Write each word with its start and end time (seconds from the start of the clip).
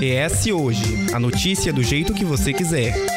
ES 0.00 0.46
Hoje 0.48 1.06
a 1.14 1.18
notícia 1.18 1.72
do 1.72 1.82
jeito 1.82 2.12
que 2.12 2.24
você 2.24 2.52
quiser. 2.52 3.15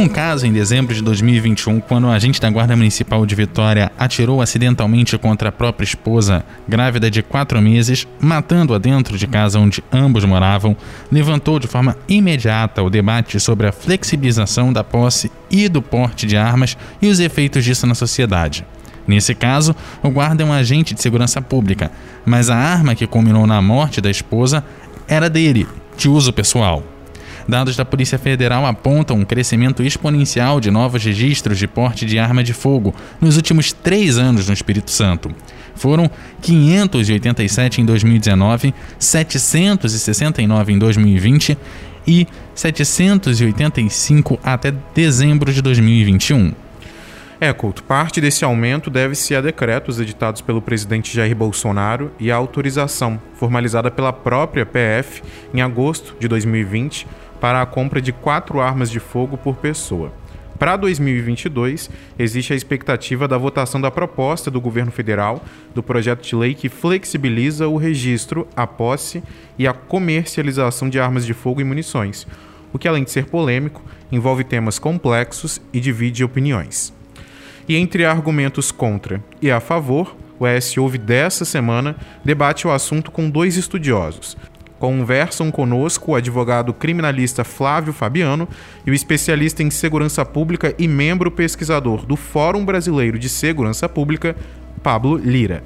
Um 0.00 0.08
caso 0.08 0.46
em 0.46 0.52
dezembro 0.52 0.94
de 0.94 1.02
2021, 1.02 1.78
quando 1.78 2.06
um 2.06 2.10
agente 2.10 2.40
da 2.40 2.48
Guarda 2.48 2.74
Municipal 2.74 3.26
de 3.26 3.34
Vitória 3.34 3.92
atirou 3.98 4.40
acidentalmente 4.40 5.18
contra 5.18 5.50
a 5.50 5.52
própria 5.52 5.84
esposa, 5.84 6.42
grávida 6.66 7.10
de 7.10 7.22
quatro 7.22 7.60
meses, 7.60 8.08
matando-a 8.18 8.78
dentro 8.78 9.18
de 9.18 9.26
casa 9.26 9.58
onde 9.60 9.84
ambos 9.92 10.24
moravam, 10.24 10.74
levantou 11.12 11.58
de 11.58 11.66
forma 11.66 11.98
imediata 12.08 12.82
o 12.82 12.88
debate 12.88 13.38
sobre 13.38 13.66
a 13.66 13.72
flexibilização 13.72 14.72
da 14.72 14.82
posse 14.82 15.30
e 15.50 15.68
do 15.68 15.82
porte 15.82 16.26
de 16.26 16.34
armas 16.34 16.78
e 17.02 17.08
os 17.08 17.20
efeitos 17.20 17.62
disso 17.62 17.86
na 17.86 17.94
sociedade. 17.94 18.64
Nesse 19.06 19.34
caso, 19.34 19.76
o 20.02 20.08
guarda 20.08 20.42
é 20.42 20.46
um 20.46 20.52
agente 20.54 20.94
de 20.94 21.02
segurança 21.02 21.42
pública, 21.42 21.92
mas 22.24 22.48
a 22.48 22.56
arma 22.56 22.94
que 22.94 23.06
culminou 23.06 23.46
na 23.46 23.60
morte 23.60 24.00
da 24.00 24.10
esposa 24.10 24.64
era 25.06 25.28
dele, 25.28 25.68
de 25.94 26.08
uso 26.08 26.32
pessoal. 26.32 26.89
Dados 27.50 27.76
da 27.76 27.84
Polícia 27.84 28.18
Federal 28.18 28.64
apontam 28.64 29.18
um 29.18 29.24
crescimento 29.24 29.82
exponencial 29.82 30.60
de 30.60 30.70
novos 30.70 31.04
registros 31.04 31.58
de 31.58 31.66
porte 31.66 32.06
de 32.06 32.18
arma 32.18 32.42
de 32.42 32.54
fogo 32.54 32.94
nos 33.20 33.36
últimos 33.36 33.72
três 33.72 34.16
anos 34.16 34.46
no 34.46 34.54
Espírito 34.54 34.90
Santo. 34.90 35.34
Foram 35.74 36.10
587 36.40 37.80
em 37.80 37.84
2019, 37.84 38.72
769 38.98 40.72
em 40.72 40.78
2020 40.78 41.58
e 42.06 42.26
785 42.54 44.38
até 44.42 44.72
dezembro 44.94 45.52
de 45.52 45.60
2021. 45.60 46.54
É, 47.42 47.54
Couto, 47.54 47.82
parte 47.82 48.20
desse 48.20 48.44
aumento 48.44 48.90
deve-se 48.90 49.34
a 49.34 49.40
decretos 49.40 49.98
editados 49.98 50.42
pelo 50.42 50.60
presidente 50.60 51.16
Jair 51.16 51.34
Bolsonaro 51.34 52.12
e 52.20 52.30
a 52.30 52.36
autorização 52.36 53.18
formalizada 53.32 53.90
pela 53.90 54.12
própria 54.12 54.66
PF 54.66 55.22
em 55.54 55.62
agosto 55.62 56.14
de 56.20 56.28
2020 56.28 57.06
para 57.40 57.62
a 57.62 57.66
compra 57.66 58.00
de 58.00 58.12
quatro 58.12 58.60
armas 58.60 58.90
de 58.90 59.00
fogo 59.00 59.36
por 59.36 59.56
pessoa. 59.56 60.12
Para 60.60 60.76
2022, 60.76 61.88
existe 62.18 62.52
a 62.52 62.56
expectativa 62.56 63.26
da 63.26 63.38
votação 63.38 63.80
da 63.80 63.90
proposta 63.90 64.50
do 64.50 64.60
governo 64.60 64.92
federal 64.92 65.42
do 65.74 65.82
projeto 65.82 66.22
de 66.22 66.36
lei 66.36 66.52
que 66.52 66.68
flexibiliza 66.68 67.66
o 67.66 67.78
registro, 67.78 68.46
a 68.54 68.66
posse 68.66 69.22
e 69.58 69.66
a 69.66 69.72
comercialização 69.72 70.90
de 70.90 71.00
armas 71.00 71.24
de 71.24 71.32
fogo 71.32 71.62
e 71.62 71.64
munições, 71.64 72.26
o 72.74 72.78
que, 72.78 72.86
além 72.86 73.04
de 73.04 73.10
ser 73.10 73.24
polêmico, 73.24 73.82
envolve 74.12 74.44
temas 74.44 74.78
complexos 74.78 75.62
e 75.72 75.80
divide 75.80 76.22
opiniões. 76.22 76.92
E 77.66 77.74
entre 77.74 78.04
argumentos 78.04 78.70
contra 78.70 79.24
e 79.40 79.50
a 79.50 79.60
favor, 79.60 80.14
o 80.38 80.46
ES 80.46 80.76
Ouve 80.76 80.98
dessa 80.98 81.44
semana 81.44 81.96
debate 82.24 82.66
o 82.66 82.70
assunto 82.70 83.10
com 83.10 83.30
dois 83.30 83.56
estudiosos, 83.56 84.36
Conversam 84.80 85.50
conosco 85.50 86.12
o 86.12 86.14
advogado 86.14 86.72
criminalista 86.72 87.44
Flávio 87.44 87.92
Fabiano 87.92 88.48
e 88.86 88.90
o 88.90 88.94
especialista 88.94 89.62
em 89.62 89.68
segurança 89.68 90.24
pública 90.24 90.74
e 90.78 90.88
membro 90.88 91.30
pesquisador 91.30 92.06
do 92.06 92.16
Fórum 92.16 92.64
Brasileiro 92.64 93.18
de 93.18 93.28
Segurança 93.28 93.86
Pública, 93.90 94.34
Pablo 94.82 95.18
Lira. 95.18 95.62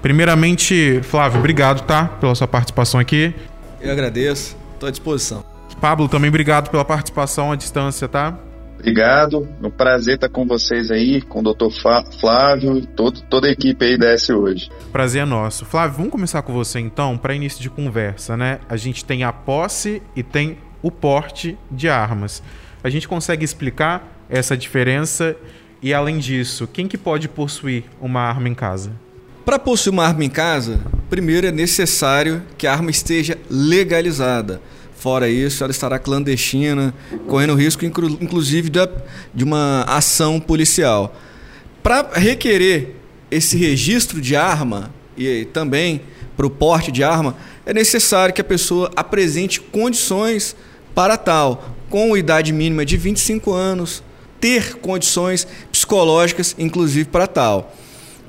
Primeiramente, 0.00 1.00
Flávio, 1.02 1.40
obrigado, 1.40 1.84
tá? 1.84 2.04
Pela 2.04 2.36
sua 2.36 2.46
participação 2.46 3.00
aqui. 3.00 3.34
Eu 3.80 3.90
agradeço, 3.90 4.56
estou 4.74 4.88
à 4.88 4.92
disposição. 4.92 5.44
Pablo, 5.80 6.08
também 6.08 6.28
obrigado 6.28 6.70
pela 6.70 6.84
participação 6.84 7.50
à 7.50 7.56
distância, 7.56 8.06
tá? 8.06 8.38
Obrigado, 8.82 9.48
é 9.62 9.66
um 9.68 9.70
prazer 9.70 10.16
estar 10.16 10.28
com 10.28 10.44
vocês 10.44 10.90
aí, 10.90 11.22
com 11.22 11.38
o 11.38 11.54
Dr. 11.54 11.70
Flávio, 12.20 12.84
todo, 12.84 13.20
toda 13.30 13.46
a 13.46 13.50
equipe 13.52 13.84
aí 13.84 13.96
da 13.96 14.08
S 14.08 14.32
hoje. 14.32 14.68
Prazer 14.90 15.22
é 15.22 15.24
nosso. 15.24 15.64
Flávio, 15.64 15.98
vamos 15.98 16.10
começar 16.10 16.42
com 16.42 16.52
você 16.52 16.80
então, 16.80 17.16
para 17.16 17.32
início 17.32 17.62
de 17.62 17.70
conversa, 17.70 18.36
né? 18.36 18.58
A 18.68 18.76
gente 18.76 19.04
tem 19.04 19.22
a 19.22 19.32
posse 19.32 20.02
e 20.16 20.22
tem 20.24 20.58
o 20.82 20.90
porte 20.90 21.56
de 21.70 21.88
armas. 21.88 22.42
A 22.82 22.90
gente 22.90 23.06
consegue 23.06 23.44
explicar 23.44 24.20
essa 24.28 24.56
diferença 24.56 25.36
e 25.80 25.94
além 25.94 26.18
disso, 26.18 26.66
quem 26.66 26.88
que 26.88 26.98
pode 26.98 27.28
possuir 27.28 27.84
uma 28.00 28.20
arma 28.20 28.48
em 28.48 28.54
casa? 28.54 28.90
Para 29.44 29.60
possuir 29.60 29.92
uma 29.92 30.04
arma 30.04 30.24
em 30.24 30.30
casa, 30.30 30.80
primeiro 31.08 31.46
é 31.46 31.52
necessário 31.52 32.42
que 32.58 32.66
a 32.66 32.72
arma 32.72 32.90
esteja 32.90 33.38
legalizada. 33.48 34.60
Fora 35.02 35.28
isso, 35.28 35.64
ela 35.64 35.72
estará 35.72 35.98
clandestina, 35.98 36.94
correndo 37.26 37.56
risco, 37.56 37.84
inclusive, 37.84 38.70
de 39.34 39.42
uma 39.42 39.82
ação 39.82 40.38
policial. 40.38 41.16
Para 41.82 42.08
requerer 42.12 42.94
esse 43.28 43.56
registro 43.56 44.20
de 44.20 44.36
arma 44.36 44.94
e 45.18 45.44
também 45.46 46.02
para 46.36 46.46
o 46.46 46.50
porte 46.50 46.92
de 46.92 47.02
arma, 47.02 47.36
é 47.66 47.74
necessário 47.74 48.32
que 48.32 48.40
a 48.40 48.44
pessoa 48.44 48.92
apresente 48.94 49.60
condições 49.60 50.54
para 50.94 51.16
tal, 51.16 51.74
com 51.90 52.16
idade 52.16 52.52
mínima 52.52 52.86
de 52.86 52.96
25 52.96 53.52
anos, 53.52 54.04
ter 54.40 54.76
condições 54.76 55.48
psicológicas, 55.72 56.54
inclusive 56.56 57.08
para 57.08 57.26
tal. 57.26 57.74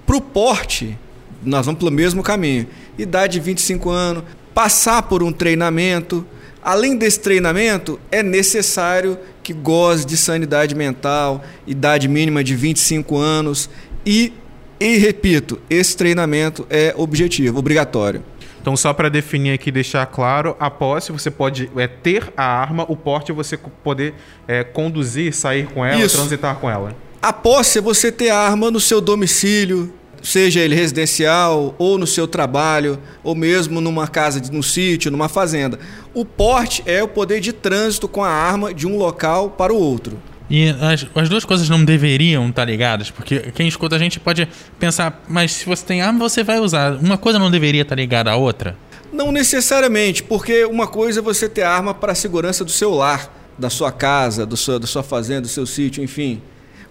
Para 0.08 0.18
o 0.18 0.22
porte, 0.22 0.98
nós 1.44 1.68
vamos 1.68 1.78
pelo 1.78 1.92
mesmo 1.92 2.24
caminho. 2.24 2.66
Idade 2.98 3.34
de 3.34 3.42
25 3.42 3.92
anos, 3.92 4.24
passar 4.56 5.04
por 5.04 5.22
um 5.22 5.32
treinamento, 5.32 6.26
Além 6.64 6.96
desse 6.96 7.20
treinamento, 7.20 8.00
é 8.10 8.24
necessário 8.24 9.20
que 9.44 9.52
goze 9.52 10.06
de 10.06 10.16
sanidade 10.16 10.74
mental, 10.74 11.44
idade 11.68 12.08
mínima 12.08 12.42
de 12.44 12.56
25 12.56 13.18
anos 13.18 13.70
e, 14.06 14.32
e 14.80 14.96
repito, 14.98 15.60
esse 15.70 15.98
treinamento 15.98 16.66
é 16.70 16.94
objetivo, 16.96 17.60
obrigatório. 17.60 18.24
Então, 18.62 18.78
só 18.78 18.94
para 18.94 19.10
definir 19.10 19.52
aqui, 19.52 19.70
deixar 19.70 20.06
claro, 20.06 20.56
a 20.58 20.72
posse 20.72 21.12
você 21.12 21.30
pode 21.30 21.70
é, 21.76 21.86
ter 21.86 22.32
a 22.38 22.46
arma, 22.46 22.86
o 22.88 22.96
porte 22.96 23.30
é 23.30 23.36
você 23.36 23.58
poder 23.58 24.14
é, 24.48 24.64
conduzir, 24.64 25.34
sair 25.34 25.68
com 25.68 25.86
ela, 25.86 26.00
Isso. 26.00 26.16
transitar 26.16 26.56
com 26.56 26.70
ela. 26.70 26.96
A 27.22 27.34
posse 27.34 27.80
é 27.80 27.82
você 27.82 28.10
ter 28.10 28.30
a 28.30 28.38
arma 28.38 28.72
no 28.72 28.80
seu 28.80 29.02
domicílio, 29.02 29.94
seja 30.24 30.62
ele 30.62 30.74
residencial 30.74 31.76
ou 31.78 31.98
no 31.98 32.08
seu 32.08 32.28
trabalho, 32.28 32.98
ou 33.24 33.36
mesmo 33.36 33.82
numa 33.82 34.08
casa, 34.08 34.42
no 34.52 34.64
sítio, 34.64 35.12
numa 35.12 35.30
fazenda. 35.30 35.78
O 36.14 36.24
porte 36.26 36.82
é 36.86 37.04
o 37.04 37.08
poder 37.08 37.42
de 37.42 37.52
trânsito 37.52 38.08
com 38.08 38.24
a 38.24 38.30
arma 38.30 38.74
de 38.74 38.88
um 38.88 38.98
local 38.98 39.52
para 39.52 39.74
o 39.74 39.78
outro. 39.78 40.18
E 40.50 40.70
as, 40.70 41.06
as 41.16 41.30
duas 41.30 41.46
coisas 41.46 41.70
não 41.70 41.84
deveriam 41.84 42.48
estar 42.50 42.66
ligadas, 42.66 43.12
porque 43.12 43.52
quem 43.54 43.68
escuta 43.68 43.96
a 43.96 44.00
gente 44.00 44.20
pode 44.20 44.48
pensar, 44.80 45.24
mas 45.28 45.52
se 45.52 45.66
você 45.66 45.86
tem 45.86 46.02
arma, 46.02 46.20
você 46.20 46.44
vai 46.44 46.60
usar. 46.60 46.94
Uma 46.96 47.18
coisa 47.18 47.38
não 47.38 47.52
deveria 47.52 47.82
estar 47.82 47.96
ligada 47.96 48.32
à 48.32 48.36
outra? 48.36 48.78
Não 49.12 49.32
necessariamente, 49.32 50.24
porque 50.24 50.66
uma 50.66 50.88
coisa 50.88 51.20
é 51.20 51.24
você 51.24 51.48
ter 51.48 51.64
arma 51.64 51.94
para 51.94 52.14
a 52.14 52.16
segurança 52.16 52.64
do 52.64 52.72
seu 52.72 52.92
lar, 52.92 53.32
da 53.58 53.70
sua 53.70 53.92
casa, 53.92 54.46
do 54.46 54.58
seu, 54.58 54.80
da 54.80 54.88
sua 54.88 55.04
fazenda, 55.04 55.42
do 55.42 55.48
seu 55.48 55.66
sítio, 55.66 56.04
enfim. 56.04 56.42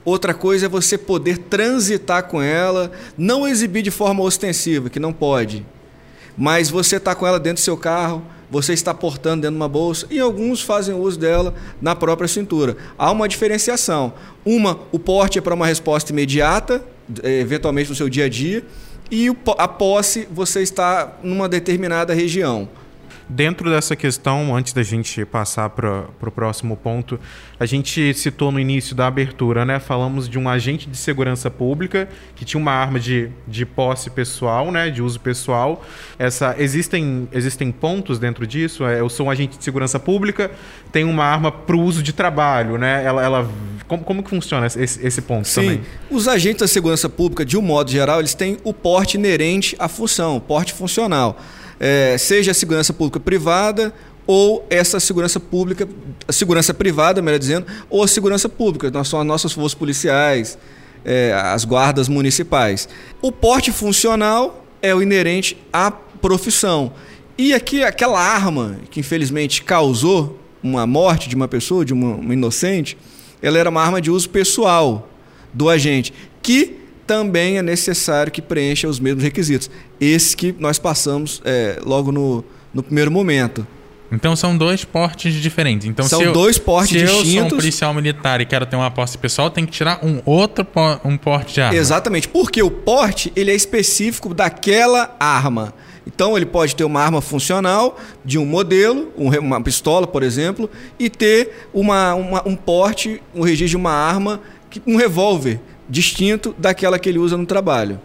Outra 0.04 0.34
coisa 0.34 0.66
é 0.66 0.68
você 0.68 0.98
poder 0.98 1.38
transitar 1.38 2.24
com 2.24 2.42
ela, 2.42 2.90
não 3.16 3.46
exibir 3.46 3.82
de 3.82 3.90
forma 3.90 4.22
ostensiva, 4.22 4.90
que 4.90 4.98
não 4.98 5.12
pode. 5.12 5.64
Mas 6.36 6.70
você 6.70 6.96
está 6.96 7.14
com 7.14 7.26
ela 7.26 7.38
dentro 7.38 7.62
do 7.62 7.64
seu 7.64 7.76
carro, 7.76 8.22
você 8.50 8.72
está 8.72 8.92
portando 8.92 9.42
dentro 9.42 9.56
de 9.56 9.56
uma 9.56 9.68
bolsa 9.68 10.06
e 10.10 10.18
alguns 10.18 10.60
fazem 10.60 10.94
uso 10.94 11.18
dela 11.18 11.54
na 11.80 11.94
própria 11.94 12.28
cintura. 12.28 12.76
Há 12.98 13.10
uma 13.10 13.28
diferenciação. 13.28 14.12
Uma, 14.44 14.78
o 14.90 14.98
porte 14.98 15.38
é 15.38 15.42
para 15.42 15.54
uma 15.54 15.66
resposta 15.66 16.12
imediata, 16.12 16.84
eh, 17.22 17.40
eventualmente 17.40 17.88
no 17.90 17.96
seu 17.96 18.08
dia 18.08 18.26
a 18.26 18.28
dia, 18.28 18.64
e 19.10 19.28
a 19.56 19.68
posse 19.68 20.26
você 20.30 20.62
está 20.62 21.18
numa 21.22 21.48
determinada 21.48 22.12
região. 22.12 22.68
Dentro 23.34 23.70
dessa 23.70 23.96
questão, 23.96 24.54
antes 24.54 24.74
da 24.74 24.82
gente 24.82 25.24
passar 25.24 25.70
para 25.70 26.04
o 26.20 26.30
próximo 26.30 26.76
ponto, 26.76 27.18
a 27.58 27.64
gente 27.64 28.12
citou 28.12 28.52
no 28.52 28.60
início 28.60 28.94
da 28.94 29.06
abertura, 29.06 29.64
né? 29.64 29.80
Falamos 29.80 30.28
de 30.28 30.38
um 30.38 30.50
agente 30.50 30.86
de 30.86 30.98
segurança 30.98 31.50
pública 31.50 32.10
que 32.36 32.44
tinha 32.44 32.60
uma 32.60 32.72
arma 32.72 33.00
de, 33.00 33.30
de 33.48 33.64
posse 33.64 34.10
pessoal, 34.10 34.70
né? 34.70 34.90
De 34.90 35.00
uso 35.00 35.18
pessoal. 35.18 35.82
Essa, 36.18 36.54
existem, 36.58 37.26
existem 37.32 37.72
pontos 37.72 38.18
dentro 38.18 38.46
disso. 38.46 38.84
É, 38.84 39.00
eu 39.00 39.08
sou 39.08 39.26
um 39.26 39.30
agente 39.30 39.56
de 39.56 39.64
segurança 39.64 39.98
pública, 39.98 40.50
tenho 40.92 41.08
uma 41.08 41.24
arma 41.24 41.50
para 41.50 41.74
o 41.74 41.80
uso 41.80 42.02
de 42.02 42.12
trabalho, 42.12 42.76
né? 42.76 43.02
Ela, 43.02 43.24
ela, 43.24 43.50
como, 43.88 44.04
como 44.04 44.22
que 44.22 44.28
funciona 44.28 44.66
esse, 44.66 45.06
esse 45.06 45.22
ponto 45.22 45.48
Sim. 45.48 45.60
também? 45.62 45.80
Os 46.10 46.28
agentes 46.28 46.60
da 46.60 46.68
segurança 46.68 47.08
pública, 47.08 47.46
de 47.46 47.56
um 47.56 47.62
modo 47.62 47.90
geral, 47.90 48.18
eles 48.18 48.34
têm 48.34 48.58
o 48.62 48.74
porte 48.74 49.16
inerente 49.16 49.74
à 49.78 49.88
função, 49.88 50.38
porte 50.38 50.74
funcional 50.74 51.40
é, 51.84 52.16
seja 52.16 52.52
a 52.52 52.54
segurança 52.54 52.92
pública 52.92 53.18
privada 53.18 53.92
ou 54.24 54.64
essa 54.70 55.00
segurança 55.00 55.40
pública, 55.40 55.88
a 56.28 56.32
segurança 56.32 56.72
privada, 56.72 57.20
melhor 57.20 57.40
dizendo, 57.40 57.66
ou 57.90 58.04
a 58.04 58.08
segurança 58.08 58.48
pública, 58.48 58.88
nós 58.88 59.08
são 59.08 59.18
as 59.18 59.26
nossas 59.26 59.52
forças 59.52 59.74
policiais, 59.74 60.56
é, 61.04 61.32
as 61.34 61.64
guardas 61.64 62.08
municipais. 62.08 62.88
O 63.20 63.32
porte 63.32 63.72
funcional 63.72 64.64
é 64.80 64.94
o 64.94 65.02
inerente 65.02 65.58
à 65.72 65.90
profissão. 65.90 66.92
E 67.36 67.52
aqui 67.52 67.82
aquela 67.82 68.20
arma 68.20 68.78
que 68.88 69.00
infelizmente 69.00 69.64
causou 69.64 70.38
uma 70.62 70.86
morte 70.86 71.28
de 71.28 71.34
uma 71.34 71.48
pessoa, 71.48 71.84
de 71.84 71.92
uma, 71.92 72.14
uma 72.14 72.32
inocente, 72.32 72.96
ela 73.42 73.58
era 73.58 73.68
uma 73.68 73.82
arma 73.82 74.00
de 74.00 74.08
uso 74.08 74.30
pessoal 74.30 75.08
do 75.52 75.68
agente, 75.68 76.14
que 76.40 76.81
também 77.06 77.58
é 77.58 77.62
necessário 77.62 78.30
que 78.30 78.42
preencha 78.42 78.88
os 78.88 79.00
mesmos 79.00 79.22
requisitos. 79.22 79.70
Esse 80.00 80.36
que 80.36 80.54
nós 80.58 80.78
passamos 80.78 81.40
é, 81.44 81.78
logo 81.84 82.12
no, 82.12 82.44
no 82.72 82.82
primeiro 82.82 83.10
momento. 83.10 83.66
Então 84.10 84.36
são 84.36 84.56
dois 84.56 84.84
portes 84.84 85.32
diferentes. 85.34 85.88
Então, 85.88 86.06
são 86.06 86.18
se 86.18 86.26
eu, 86.26 86.32
dois 86.34 86.58
portes 86.58 86.90
se 86.90 86.98
distintos. 86.98 87.28
Se 87.28 87.36
eu 87.36 87.42
sou 87.44 87.46
um 87.46 87.56
policial 87.56 87.94
militar 87.94 88.42
e 88.42 88.46
quero 88.46 88.66
ter 88.66 88.76
uma 88.76 88.90
posse 88.90 89.16
pessoal, 89.16 89.50
tem 89.50 89.64
que 89.64 89.72
tirar 89.72 90.04
um 90.04 90.20
outro 90.26 90.66
um 91.02 91.16
porte 91.16 91.54
de 91.54 91.62
arma. 91.62 91.78
Exatamente, 91.78 92.28
porque 92.28 92.62
o 92.62 92.70
porte 92.70 93.32
ele 93.34 93.50
é 93.50 93.54
específico 93.54 94.34
daquela 94.34 95.16
arma. 95.18 95.72
Então 96.06 96.36
ele 96.36 96.44
pode 96.44 96.76
ter 96.76 96.84
uma 96.84 97.00
arma 97.00 97.22
funcional 97.22 97.98
de 98.22 98.36
um 98.38 98.44
modelo, 98.44 99.10
uma 99.16 99.62
pistola, 99.62 100.06
por 100.06 100.22
exemplo, 100.22 100.68
e 100.98 101.08
ter 101.08 101.68
uma, 101.72 102.14
uma 102.14 102.46
um 102.46 102.56
porte, 102.56 103.22
um 103.34 103.40
registro 103.40 103.68
de 103.68 103.76
uma 103.76 103.92
arma, 103.92 104.40
um 104.86 104.96
revólver 104.96 105.60
distinto 105.88 106.54
daquela 106.58 106.98
que 106.98 107.08
ele 107.08 107.18
usa 107.18 107.36
no 107.36 107.46
trabalho. 107.46 108.00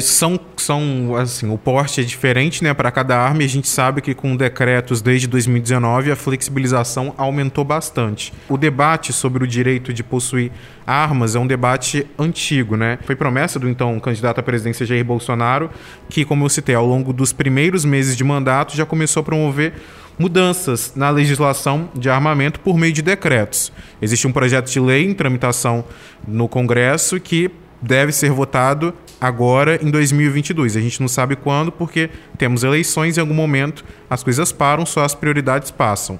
São, 0.00 0.40
são 0.56 1.14
assim, 1.14 1.50
o 1.52 1.58
porte 1.58 2.00
é 2.00 2.04
diferente 2.04 2.64
né, 2.64 2.72
para 2.72 2.90
cada 2.90 3.18
arma 3.18 3.42
e 3.42 3.44
a 3.44 3.48
gente 3.48 3.68
sabe 3.68 4.00
que 4.00 4.14
com 4.14 4.34
decretos 4.34 5.02
desde 5.02 5.26
2019 5.26 6.10
a 6.10 6.16
flexibilização 6.16 7.12
aumentou 7.18 7.64
bastante. 7.64 8.32
O 8.48 8.56
debate 8.56 9.12
sobre 9.12 9.44
o 9.44 9.46
direito 9.46 9.92
de 9.92 10.02
possuir 10.02 10.50
armas 10.86 11.36
é 11.36 11.38
um 11.38 11.46
debate 11.46 12.06
antigo, 12.18 12.76
né? 12.76 12.98
Foi 13.04 13.14
promessa 13.14 13.58
do 13.58 13.68
então 13.68 14.00
candidato 14.00 14.38
à 14.38 14.42
presidência 14.42 14.86
Jair 14.86 15.04
Bolsonaro 15.04 15.70
que, 16.08 16.24
como 16.24 16.46
eu 16.46 16.48
citei, 16.48 16.74
ao 16.74 16.86
longo 16.86 17.12
dos 17.12 17.34
primeiros 17.34 17.84
meses 17.84 18.16
de 18.16 18.24
mandato 18.24 18.74
já 18.74 18.86
começou 18.86 19.20
a 19.20 19.24
promover 19.24 19.74
mudanças 20.18 20.92
na 20.94 21.10
legislação 21.10 21.88
de 21.94 22.08
armamento 22.08 22.60
por 22.60 22.76
meio 22.76 22.92
de 22.92 23.02
decretos. 23.02 23.72
Existe 24.00 24.26
um 24.26 24.32
projeto 24.32 24.70
de 24.70 24.80
lei 24.80 25.04
em 25.04 25.14
tramitação 25.14 25.84
no 26.26 26.48
Congresso 26.48 27.18
que 27.20 27.50
deve 27.80 28.12
ser 28.12 28.30
votado 28.30 28.94
agora 29.20 29.78
em 29.82 29.90
2022. 29.90 30.76
A 30.76 30.80
gente 30.80 31.00
não 31.00 31.08
sabe 31.08 31.36
quando, 31.36 31.70
porque 31.70 32.10
temos 32.38 32.64
eleições 32.64 33.16
em 33.16 33.20
algum 33.20 33.34
momento 33.34 33.84
as 34.08 34.22
coisas 34.22 34.52
param, 34.52 34.86
só 34.86 35.04
as 35.04 35.14
prioridades 35.14 35.70
passam. 35.70 36.18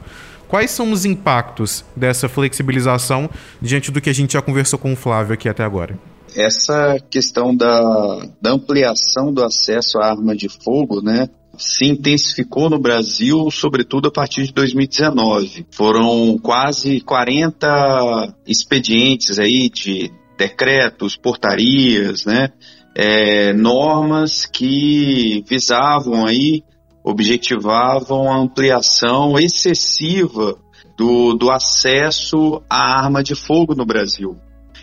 Quais 0.49 0.71
são 0.71 0.93
os 0.93 1.05
impactos 1.05 1.85
dessa 1.97 2.29
flexibilização 2.29 3.29
diante 3.61 3.91
do 3.91 4.01
que 4.01 4.11
a 4.11 4.13
gente 4.13 4.35
já 4.35 4.43
conversou 4.43 4.79
com 4.79 4.93
o 4.93 4.97
Flávio 4.97 5.35
aqui 5.35 5.49
até 5.49 5.65
agora? 5.65 5.99
Essa 6.37 6.99
questão 7.11 7.57
da, 7.57 8.27
da 8.41 8.53
ampliação 8.53 9.33
do 9.33 9.43
acesso 9.43 9.99
à 9.99 10.11
arma 10.11 10.37
de 10.37 10.49
fogo, 10.49 11.01
né, 11.01 11.29
se 11.59 11.87
intensificou 11.87 12.69
no 12.69 12.79
Brasil, 12.79 13.51
sobretudo 13.51 14.09
a 14.09 14.13
partir 14.13 14.45
de 14.45 14.53
2019. 14.53 15.67
Foram 15.71 16.39
quase 16.39 17.01
40 17.01 18.35
expedientes 18.47 19.39
aí 19.39 19.69
de 19.69 20.11
decretos, 20.37 21.17
portarias, 21.17 22.25
né, 22.25 22.51
é, 22.95 23.53
normas 23.53 24.47
que 24.47 25.45
visavam 25.49 26.27
aí, 26.27 26.63
objetivavam 27.05 28.31
a 28.33 28.37
ampliação 28.37 29.39
excessiva 29.39 30.57
do, 30.97 31.35
do 31.35 31.51
acesso 31.51 32.63
à 32.69 33.01
arma 33.05 33.23
de 33.23 33.35
fogo 33.35 33.75
no 33.75 33.85
Brasil. 33.85 34.37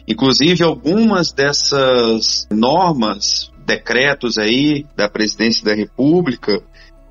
Inclusive, 0.08 0.64
algumas 0.64 1.32
dessas 1.32 2.48
normas, 2.52 3.51
decretos 3.66 4.38
aí 4.38 4.86
da 4.96 5.10
presidência 5.10 5.64
da 5.64 5.74
República, 5.74 6.62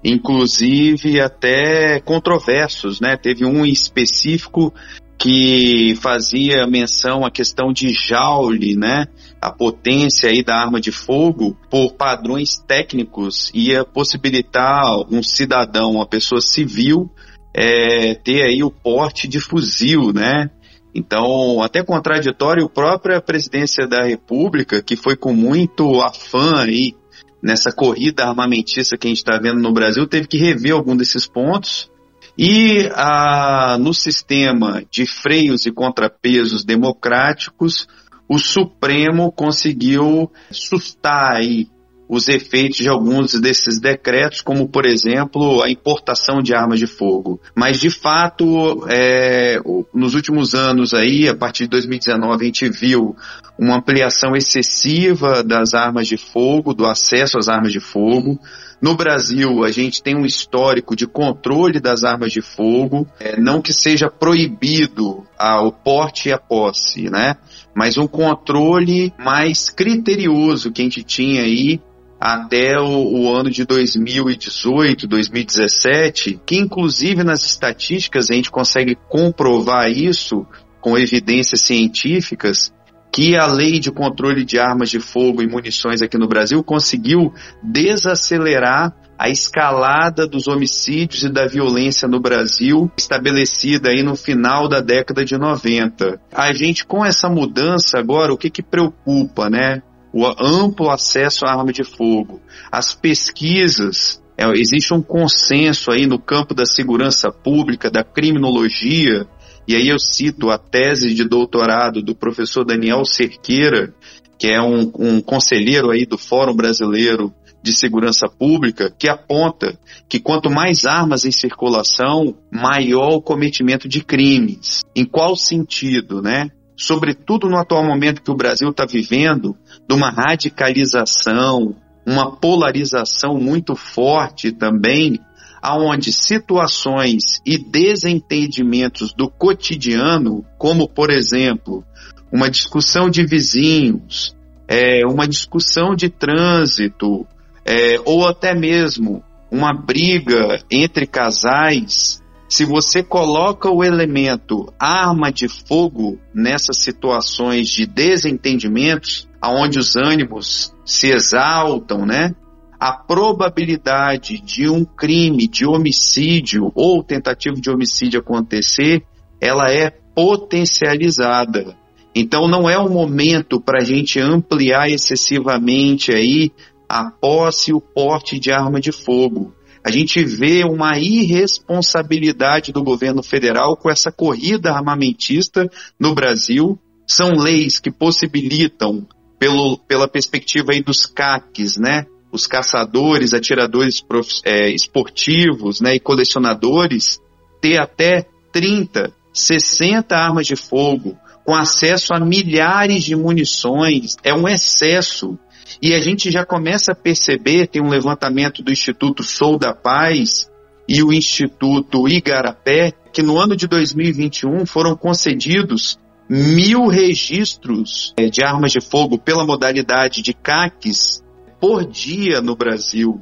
inclusive 0.05 1.21
até 1.21 2.01
controversos, 2.01 3.01
né? 3.01 3.17
Teve 3.17 3.45
um 3.45 3.65
específico 3.65 4.73
que 5.19 5.95
fazia 6.01 6.67
menção 6.67 7.27
à 7.27 7.31
questão 7.31 7.75
de 7.75 7.93
Joule, 7.93 8.75
né? 8.75 9.07
A 9.41 9.53
potência 9.53 10.31
aí 10.31 10.43
da 10.43 10.57
arma 10.57 10.81
de 10.81 10.91
fogo 10.91 11.55
por 11.71 11.93
padrões 11.93 12.59
técnicos 12.67 13.51
ia 13.55 13.85
possibilitar 13.85 14.83
um 15.11 15.23
cidadão, 15.23 15.93
uma 15.93 16.07
pessoa 16.07 16.41
civil, 16.41 17.11
é, 17.53 18.15
ter 18.15 18.43
aí 18.43 18.63
o 18.63 18.71
porte 18.71 19.29
de 19.29 19.41
fuzil, 19.41 20.11
né? 20.13 20.51
Então, 20.95 21.63
até 21.63 21.85
contraditório, 21.85 22.67
a 22.67 22.69
própria 22.69 23.21
presidência 23.21 23.87
da 23.87 24.05
República, 24.05 24.83
que 24.83 24.97
foi 24.97 25.17
com 25.17 25.33
muito 25.33 26.01
afã 26.01 26.63
aí 26.63 26.95
nessa 27.43 27.73
corrida 27.73 28.25
armamentista 28.25 28.97
que 28.97 29.07
a 29.07 29.11
gente 29.11 29.19
está 29.19 29.39
vendo 29.39 29.61
no 29.61 29.73
Brasil, 29.73 30.07
teve 30.07 30.27
que 30.27 30.39
rever 30.39 30.73
algum 30.73 30.97
desses 30.97 31.27
pontos. 31.27 31.91
E 32.37 32.89
ah, 32.95 33.77
no 33.79 33.93
sistema 33.93 34.83
de 34.91 35.07
freios 35.07 35.67
e 35.67 35.73
contrapesos 35.73 36.65
democráticos, 36.65 37.87
o 38.29 38.39
Supremo 38.39 39.33
conseguiu 39.33 40.31
sustar 40.51 41.37
aí 41.37 41.69
os 42.11 42.27
efeitos 42.27 42.79
de 42.79 42.89
alguns 42.89 43.41
desses 43.41 43.79
decretos, 43.79 44.43
como 44.43 44.69
por 44.69 44.85
exemplo 44.85 45.63
a 45.63 45.71
importação 45.71 46.43
de 46.43 46.53
armas 46.53 46.81
de 46.81 46.89
fogo. 46.89 47.41
Mas 47.55 47.79
de 47.79 47.89
fato, 47.89 48.85
é, 48.89 49.61
nos 49.95 50.17
últimos 50.17 50.53
anos 50.53 50.93
aí, 50.93 51.29
a 51.29 51.37
partir 51.37 51.65
de 51.65 51.71
2019, 51.71 52.43
a 52.43 52.47
gente 52.47 52.69
viu 52.69 53.15
uma 53.57 53.77
ampliação 53.77 54.35
excessiva 54.35 55.45
das 55.45 55.73
armas 55.73 56.09
de 56.09 56.17
fogo, 56.17 56.75
do 56.75 56.85
acesso 56.85 57.39
às 57.39 57.49
armas 57.49 57.73
de 57.73 57.79
fogo. 57.79 58.41
No 58.83 58.97
Brasil, 58.97 59.63
a 59.63 59.71
gente 59.71 60.03
tem 60.03 60.17
um 60.17 60.25
histórico 60.25 60.97
de 60.97 61.07
controle 61.07 61.79
das 61.79 62.03
armas 62.03 62.33
de 62.33 62.41
fogo, 62.41 63.07
é, 63.21 63.39
não 63.39 63.63
que 63.63 63.73
seja 63.73 64.11
proibido 64.11 65.23
o 65.39 65.71
porte 65.71 66.29
e 66.29 66.33
a 66.33 66.39
posse, 66.39 67.09
né? 67.09 67.37
Mas 67.73 67.97
um 67.97 68.09
controle 68.09 69.13
mais 69.17 69.71
criterioso 69.71 70.73
que 70.73 70.83
a 70.83 70.85
gente 70.85 71.05
tinha 71.05 71.43
aí 71.43 71.81
até 72.21 72.79
o, 72.79 72.85
o, 72.87 73.35
ano 73.35 73.49
de 73.49 73.65
2018, 73.65 75.07
2017, 75.07 76.39
que 76.45 76.59
inclusive 76.59 77.25
nas 77.25 77.43
estatísticas 77.45 78.31
a 78.31 78.35
gente 78.35 78.51
consegue 78.51 78.95
comprovar 79.09 79.91
isso 79.91 80.47
com 80.83 80.99
evidências 80.99 81.63
científicas, 81.63 82.73
que 83.11 83.37
a 83.37 83.47
lei 83.47 83.81
de 83.81 83.91
controle 83.91 84.45
de 84.45 84.59
armas 84.59 84.91
de 84.91 85.01
fogo 85.01 85.43
e 85.43 85.49
munições 85.49 86.03
aqui 86.03 86.19
no 86.19 86.29
Brasil 86.29 86.63
conseguiu 86.63 87.33
desacelerar 87.63 88.95
a 89.19 89.29
escalada 89.29 90.27
dos 90.27 90.49
homicídios 90.49 91.25
e 91.25 91.29
da 91.29 91.47
violência 91.47 92.09
no 92.09 92.21
Brasil, 92.21 92.91
estabelecida 92.97 93.91
aí 93.91 94.03
no 94.03 94.17
final 94.17 94.67
da 94.67 94.81
década 94.81 95.25
de 95.25 95.37
90. 95.37 96.19
A 96.33 96.53
gente, 96.55 96.87
com 96.87 97.05
essa 97.05 97.29
mudança 97.29 97.99
agora, 97.99 98.33
o 98.33 98.39
que 98.39 98.49
que 98.49 98.63
preocupa, 98.63 99.51
né? 99.51 99.83
O 100.13 100.27
amplo 100.27 100.91
acesso 100.91 101.47
à 101.47 101.51
arma 101.51 101.73
de 101.73 101.85
fogo. 101.85 102.41
As 102.71 102.95
pesquisas, 102.95 104.23
é, 104.37 104.47
existe 104.59 104.93
um 104.93 105.03
consenso 105.03 105.91
aí 105.91 106.07
no 106.07 106.19
campo 106.19 106.55
da 106.55 106.65
segurança 106.65 107.31
pública, 107.31 107.91
da 107.91 108.03
criminologia, 108.03 109.27
e 109.69 109.75
aí 109.75 109.89
eu 109.89 109.99
cito 109.99 110.51
a 110.51 110.59
tese 110.59 111.15
de 111.15 111.25
doutorado 111.29 112.03
do 112.03 112.15
professor 112.15 112.65
Daniel 112.65 113.05
Cerqueira, 113.05 113.95
que 114.39 114.49
é 114.49 114.61
um, 114.61 114.91
um 114.99 115.21
conselheiro 115.21 115.91
aí 115.91 116.07
do 116.07 116.19
Fórum 116.19 116.57
Brasileiro 116.57 117.33
de 117.63 117.73
Segurança 117.73 118.27
Pública, 118.27 118.91
que 118.91 119.09
aponta 119.09 119.79
que 120.09 120.19
quanto 120.19 120.51
mais 120.51 120.87
armas 120.87 121.25
em 121.25 121.31
circulação, 121.31 122.35
maior 122.51 123.17
o 123.17 123.23
cometimento 123.23 123.89
de 123.89 124.03
crimes. 124.03 124.83
Em 124.97 125.05
qual 125.05 125.37
sentido, 125.37 126.23
né? 126.23 126.51
Sobretudo 126.81 127.47
no 127.47 127.59
atual 127.59 127.85
momento 127.85 128.23
que 128.23 128.31
o 128.31 128.35
Brasil 128.35 128.71
está 128.71 128.87
vivendo, 128.87 129.55
de 129.87 129.95
uma 129.95 130.09
radicalização, 130.11 131.77
uma 132.07 132.35
polarização 132.35 133.35
muito 133.35 133.77
forte 133.77 134.51
também 134.51 135.21
aonde 135.61 136.11
situações 136.11 137.43
e 137.45 137.59
desentendimentos 137.59 139.13
do 139.13 139.29
cotidiano, 139.29 140.43
como 140.57 140.89
por 140.89 141.11
exemplo, 141.11 141.85
uma 142.33 142.49
discussão 142.49 143.11
de 143.11 143.27
vizinhos, 143.27 144.35
é, 144.67 145.05
uma 145.05 145.29
discussão 145.29 145.95
de 145.95 146.09
trânsito, 146.09 147.27
é, 147.63 148.01
ou 148.07 148.27
até 148.27 148.55
mesmo 148.55 149.23
uma 149.51 149.75
briga 149.75 150.59
entre 150.71 151.07
casais, 151.07 152.23
se 152.51 152.65
você 152.65 153.01
coloca 153.01 153.71
o 153.71 153.85
elemento 153.85 154.75
arma 154.77 155.31
de 155.31 155.47
fogo 155.49 156.19
nessas 156.35 156.79
situações 156.79 157.69
de 157.69 157.87
desentendimentos, 157.87 159.29
aonde 159.41 159.79
os 159.79 159.95
ânimos 159.95 160.75
se 160.85 161.13
exaltam, 161.13 162.05
né? 162.05 162.35
a 162.81 162.93
probabilidade 162.93 164.41
de 164.41 164.69
um 164.69 164.85
crime 164.85 165.47
de 165.47 165.65
homicídio 165.65 166.73
ou 166.75 167.05
tentativa 167.05 167.55
de 167.55 167.71
homicídio 167.71 168.19
acontecer, 168.19 169.05
ela 169.41 169.71
é 169.71 169.91
potencializada. 170.13 171.77
Então 172.13 172.49
não 172.49 172.69
é 172.69 172.77
o 172.77 172.89
momento 172.89 173.61
para 173.61 173.79
a 173.79 173.85
gente 173.85 174.19
ampliar 174.19 174.91
excessivamente 174.91 176.11
aí 176.11 176.51
a 176.89 177.13
posse 177.13 177.71
e 177.71 177.75
o 177.75 177.81
porte 177.81 178.41
de 178.41 178.51
arma 178.51 178.81
de 178.81 178.91
fogo. 178.91 179.55
A 179.85 179.91
gente 179.91 180.23
vê 180.25 180.63
uma 180.65 180.99
irresponsabilidade 180.99 182.73
do 182.73 182.83
governo 182.83 183.23
federal 183.23 183.77
com 183.77 183.91
essa 183.91 184.13
corrida 184.13 184.73
armamentista 184.73 185.69
no 185.99 186.15
Brasil. 186.15 186.79
São 187.07 187.31
leis 187.31 187.79
que 187.79 187.91
possibilitam, 187.91 189.07
pelo, 189.39 189.79
pela 189.79 190.07
perspectiva 190.07 190.73
aí 190.73 190.83
dos 190.83 191.07
CACs, 191.07 191.77
né? 191.79 192.05
Os 192.31 192.47
caçadores, 192.47 193.33
atiradores 193.33 194.05
é, 194.45 194.71
esportivos 194.71 195.81
né, 195.81 195.97
e 195.97 196.01
colecionadores, 196.01 197.19
ter 197.61 197.79
até 197.79 198.27
30, 198.53 199.13
60 199.33 200.15
armas 200.15 200.47
de 200.47 200.55
fogo, 200.55 201.17
com 201.45 201.55
acesso 201.55 202.15
a 202.15 202.21
milhares 202.21 203.03
de 203.03 203.17
munições, 203.17 204.17
é 204.23 204.33
um 204.33 204.47
excesso. 204.47 205.39
E 205.81 205.95
a 205.95 206.01
gente 206.01 206.31
já 206.31 206.45
começa 206.45 206.93
a 206.93 206.95
perceber, 206.95 207.67
tem 207.67 207.83
um 207.83 207.89
levantamento 207.89 208.63
do 208.63 208.73
Instituto 208.73 209.23
Sou 209.23 209.59
da 209.59 209.75
Paz 209.75 210.51
e 210.89 211.03
o 211.03 211.13
Instituto 211.13 212.09
Igarapé, 212.09 212.93
que 213.13 213.23
no 213.23 213.39
ano 213.39 213.57
de 213.57 213.67
2021 213.67 214.67
foram 214.67 214.97
concedidos 214.97 215.99
mil 216.29 216.87
registros 216.87 218.15
eh, 218.17 218.29
de 218.31 218.43
armas 218.45 218.73
de 218.73 218.81
fogo 218.81 219.19
pela 219.19 219.45
modalidade 219.45 220.23
de 220.23 220.33
CACs 220.33 221.23
por 221.61 221.85
dia 221.85 222.41
no 222.41 222.55
Brasil. 222.55 223.21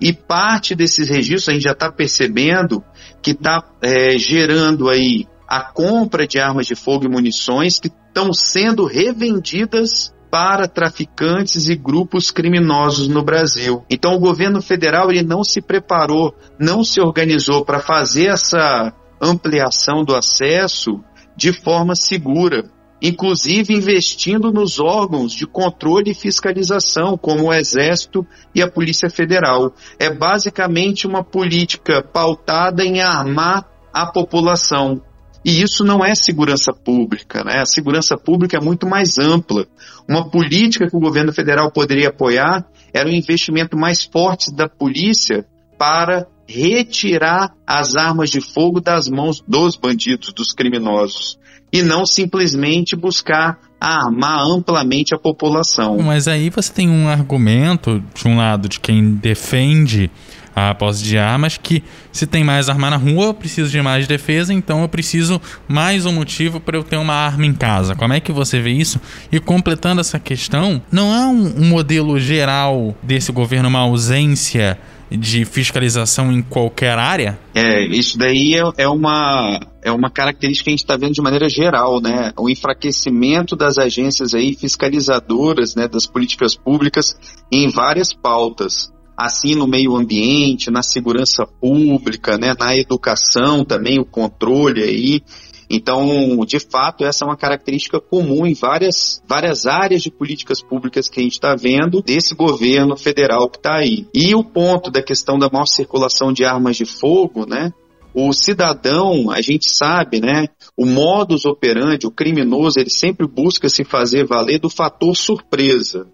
E 0.00 0.12
parte 0.12 0.74
desses 0.74 1.08
registros 1.08 1.48
a 1.48 1.52
gente 1.52 1.64
já 1.64 1.72
está 1.72 1.92
percebendo 1.92 2.82
que 3.22 3.32
está 3.32 3.62
é, 3.82 4.14
eh, 4.14 4.18
gerando 4.18 4.88
aí 4.88 5.26
a 5.46 5.60
compra 5.62 6.26
de 6.26 6.38
armas 6.38 6.66
de 6.66 6.74
fogo 6.74 7.04
e 7.04 7.08
munições 7.08 7.78
que 7.78 7.88
estão 7.88 8.32
sendo 8.32 8.84
revendidas 8.84 10.12
para 10.36 10.68
traficantes 10.68 11.66
e 11.66 11.74
grupos 11.74 12.30
criminosos 12.30 13.08
no 13.08 13.24
Brasil. 13.24 13.82
Então 13.88 14.14
o 14.14 14.18
governo 14.18 14.60
federal 14.60 15.10
ele 15.10 15.22
não 15.22 15.42
se 15.42 15.62
preparou, 15.62 16.34
não 16.60 16.84
se 16.84 17.00
organizou 17.00 17.64
para 17.64 17.80
fazer 17.80 18.26
essa 18.26 18.92
ampliação 19.18 20.04
do 20.04 20.14
acesso 20.14 21.00
de 21.34 21.54
forma 21.54 21.96
segura, 21.96 22.70
inclusive 23.00 23.72
investindo 23.72 24.52
nos 24.52 24.78
órgãos 24.78 25.32
de 25.32 25.46
controle 25.46 26.10
e 26.10 26.14
fiscalização, 26.14 27.16
como 27.16 27.44
o 27.44 27.52
Exército 27.54 28.26
e 28.54 28.60
a 28.60 28.70
Polícia 28.70 29.08
Federal. 29.08 29.72
É 29.98 30.12
basicamente 30.12 31.06
uma 31.06 31.24
política 31.24 32.02
pautada 32.02 32.84
em 32.84 33.00
armar 33.00 33.66
a 33.90 34.04
população. 34.04 35.00
E 35.46 35.62
isso 35.62 35.84
não 35.84 36.04
é 36.04 36.12
segurança 36.16 36.72
pública, 36.72 37.44
né? 37.44 37.60
A 37.60 37.66
segurança 37.66 38.16
pública 38.16 38.56
é 38.56 38.60
muito 38.60 38.84
mais 38.84 39.16
ampla. 39.16 39.64
Uma 40.08 40.28
política 40.28 40.90
que 40.90 40.96
o 40.96 41.00
governo 41.00 41.32
federal 41.32 41.70
poderia 41.70 42.08
apoiar 42.08 42.66
era 42.92 43.08
um 43.08 43.12
investimento 43.12 43.76
mais 43.76 44.02
forte 44.02 44.52
da 44.52 44.68
polícia 44.68 45.46
para 45.78 46.26
retirar 46.48 47.52
as 47.64 47.94
armas 47.94 48.28
de 48.28 48.40
fogo 48.40 48.80
das 48.80 49.08
mãos 49.08 49.40
dos 49.46 49.76
bandidos, 49.76 50.32
dos 50.32 50.52
criminosos, 50.52 51.38
e 51.72 51.80
não 51.80 52.04
simplesmente 52.04 52.96
buscar 52.96 53.60
armar 53.80 54.40
amplamente 54.40 55.14
a 55.14 55.18
população. 55.18 55.98
Mas 55.98 56.26
aí 56.26 56.50
você 56.50 56.72
tem 56.72 56.90
um 56.90 57.08
argumento, 57.08 58.02
de 58.14 58.26
um 58.26 58.36
lado, 58.36 58.68
de 58.68 58.80
quem 58.80 59.14
defende 59.14 60.10
a 60.56 60.74
posse 60.74 61.04
de 61.04 61.18
armas, 61.18 61.58
que 61.58 61.84
se 62.10 62.26
tem 62.26 62.42
mais 62.42 62.70
arma 62.70 62.88
na 62.88 62.96
rua, 62.96 63.26
eu 63.26 63.34
preciso 63.34 63.70
de 63.70 63.82
mais 63.82 64.06
defesa, 64.06 64.54
então 64.54 64.80
eu 64.80 64.88
preciso 64.88 65.38
mais 65.68 66.06
um 66.06 66.12
motivo 66.12 66.58
para 66.58 66.78
eu 66.78 66.82
ter 66.82 66.96
uma 66.96 67.12
arma 67.12 67.44
em 67.44 67.52
casa. 67.52 67.94
Como 67.94 68.14
é 68.14 68.20
que 68.20 68.32
você 68.32 68.58
vê 68.58 68.70
isso? 68.70 68.98
E 69.30 69.38
completando 69.38 70.00
essa 70.00 70.18
questão, 70.18 70.80
não 70.90 71.12
há 71.12 71.28
um, 71.28 71.60
um 71.60 71.66
modelo 71.66 72.18
geral 72.18 72.96
desse 73.02 73.30
governo, 73.30 73.68
uma 73.68 73.80
ausência 73.80 74.78
de 75.10 75.44
fiscalização 75.44 76.32
em 76.32 76.40
qualquer 76.40 76.98
área? 76.98 77.38
É, 77.54 77.84
isso 77.84 78.16
daí 78.16 78.54
é, 78.54 78.62
é 78.78 78.88
uma, 78.88 79.60
é 79.84 79.92
uma 79.92 80.10
característica 80.10 80.64
que 80.64 80.70
a 80.70 80.72
gente 80.72 80.84
está 80.84 80.96
vendo 80.96 81.12
de 81.12 81.22
maneira 81.22 81.50
geral, 81.50 82.00
né? 82.00 82.32
O 82.34 82.48
enfraquecimento 82.48 83.54
das 83.54 83.76
agências 83.76 84.32
aí 84.32 84.54
fiscalizadoras, 84.54 85.74
né, 85.76 85.86
das 85.86 86.06
políticas 86.06 86.56
públicas 86.56 87.14
em 87.52 87.68
várias 87.70 88.14
pautas 88.14 88.90
assim 89.16 89.54
no 89.54 89.66
meio 89.66 89.96
ambiente, 89.96 90.70
na 90.70 90.82
segurança 90.82 91.46
pública, 91.46 92.36
né, 92.36 92.54
na 92.58 92.76
educação 92.76 93.64
também, 93.64 93.98
o 93.98 94.04
controle 94.04 94.82
aí. 94.82 95.22
Então, 95.68 96.44
de 96.46 96.60
fato, 96.60 97.04
essa 97.04 97.24
é 97.24 97.26
uma 97.26 97.36
característica 97.36 98.00
comum 98.00 98.46
em 98.46 98.54
várias, 98.54 99.22
várias 99.26 99.66
áreas 99.66 100.02
de 100.02 100.10
políticas 100.10 100.62
públicas 100.62 101.08
que 101.08 101.18
a 101.18 101.22
gente 101.22 101.32
está 101.32 101.56
vendo 101.56 102.02
desse 102.02 102.34
governo 102.34 102.96
federal 102.96 103.48
que 103.48 103.56
está 103.58 103.76
aí. 103.76 104.06
E 104.14 104.34
o 104.34 104.44
ponto 104.44 104.90
da 104.90 105.02
questão 105.02 105.38
da 105.38 105.50
maior 105.50 105.66
circulação 105.66 106.32
de 106.32 106.44
armas 106.44 106.76
de 106.76 106.84
fogo, 106.84 107.46
né? 107.46 107.72
O 108.14 108.32
cidadão, 108.32 109.30
a 109.30 109.42
gente 109.42 109.68
sabe, 109.68 110.20
né? 110.20 110.46
O 110.76 110.86
modus 110.86 111.44
operandi, 111.44 112.06
o 112.06 112.10
criminoso, 112.10 112.78
ele 112.78 112.88
sempre 112.88 113.26
busca 113.26 113.68
se 113.68 113.84
fazer 113.84 114.24
valer 114.24 114.60
do 114.60 114.70
fator 114.70 115.14
surpresa. 115.14 116.06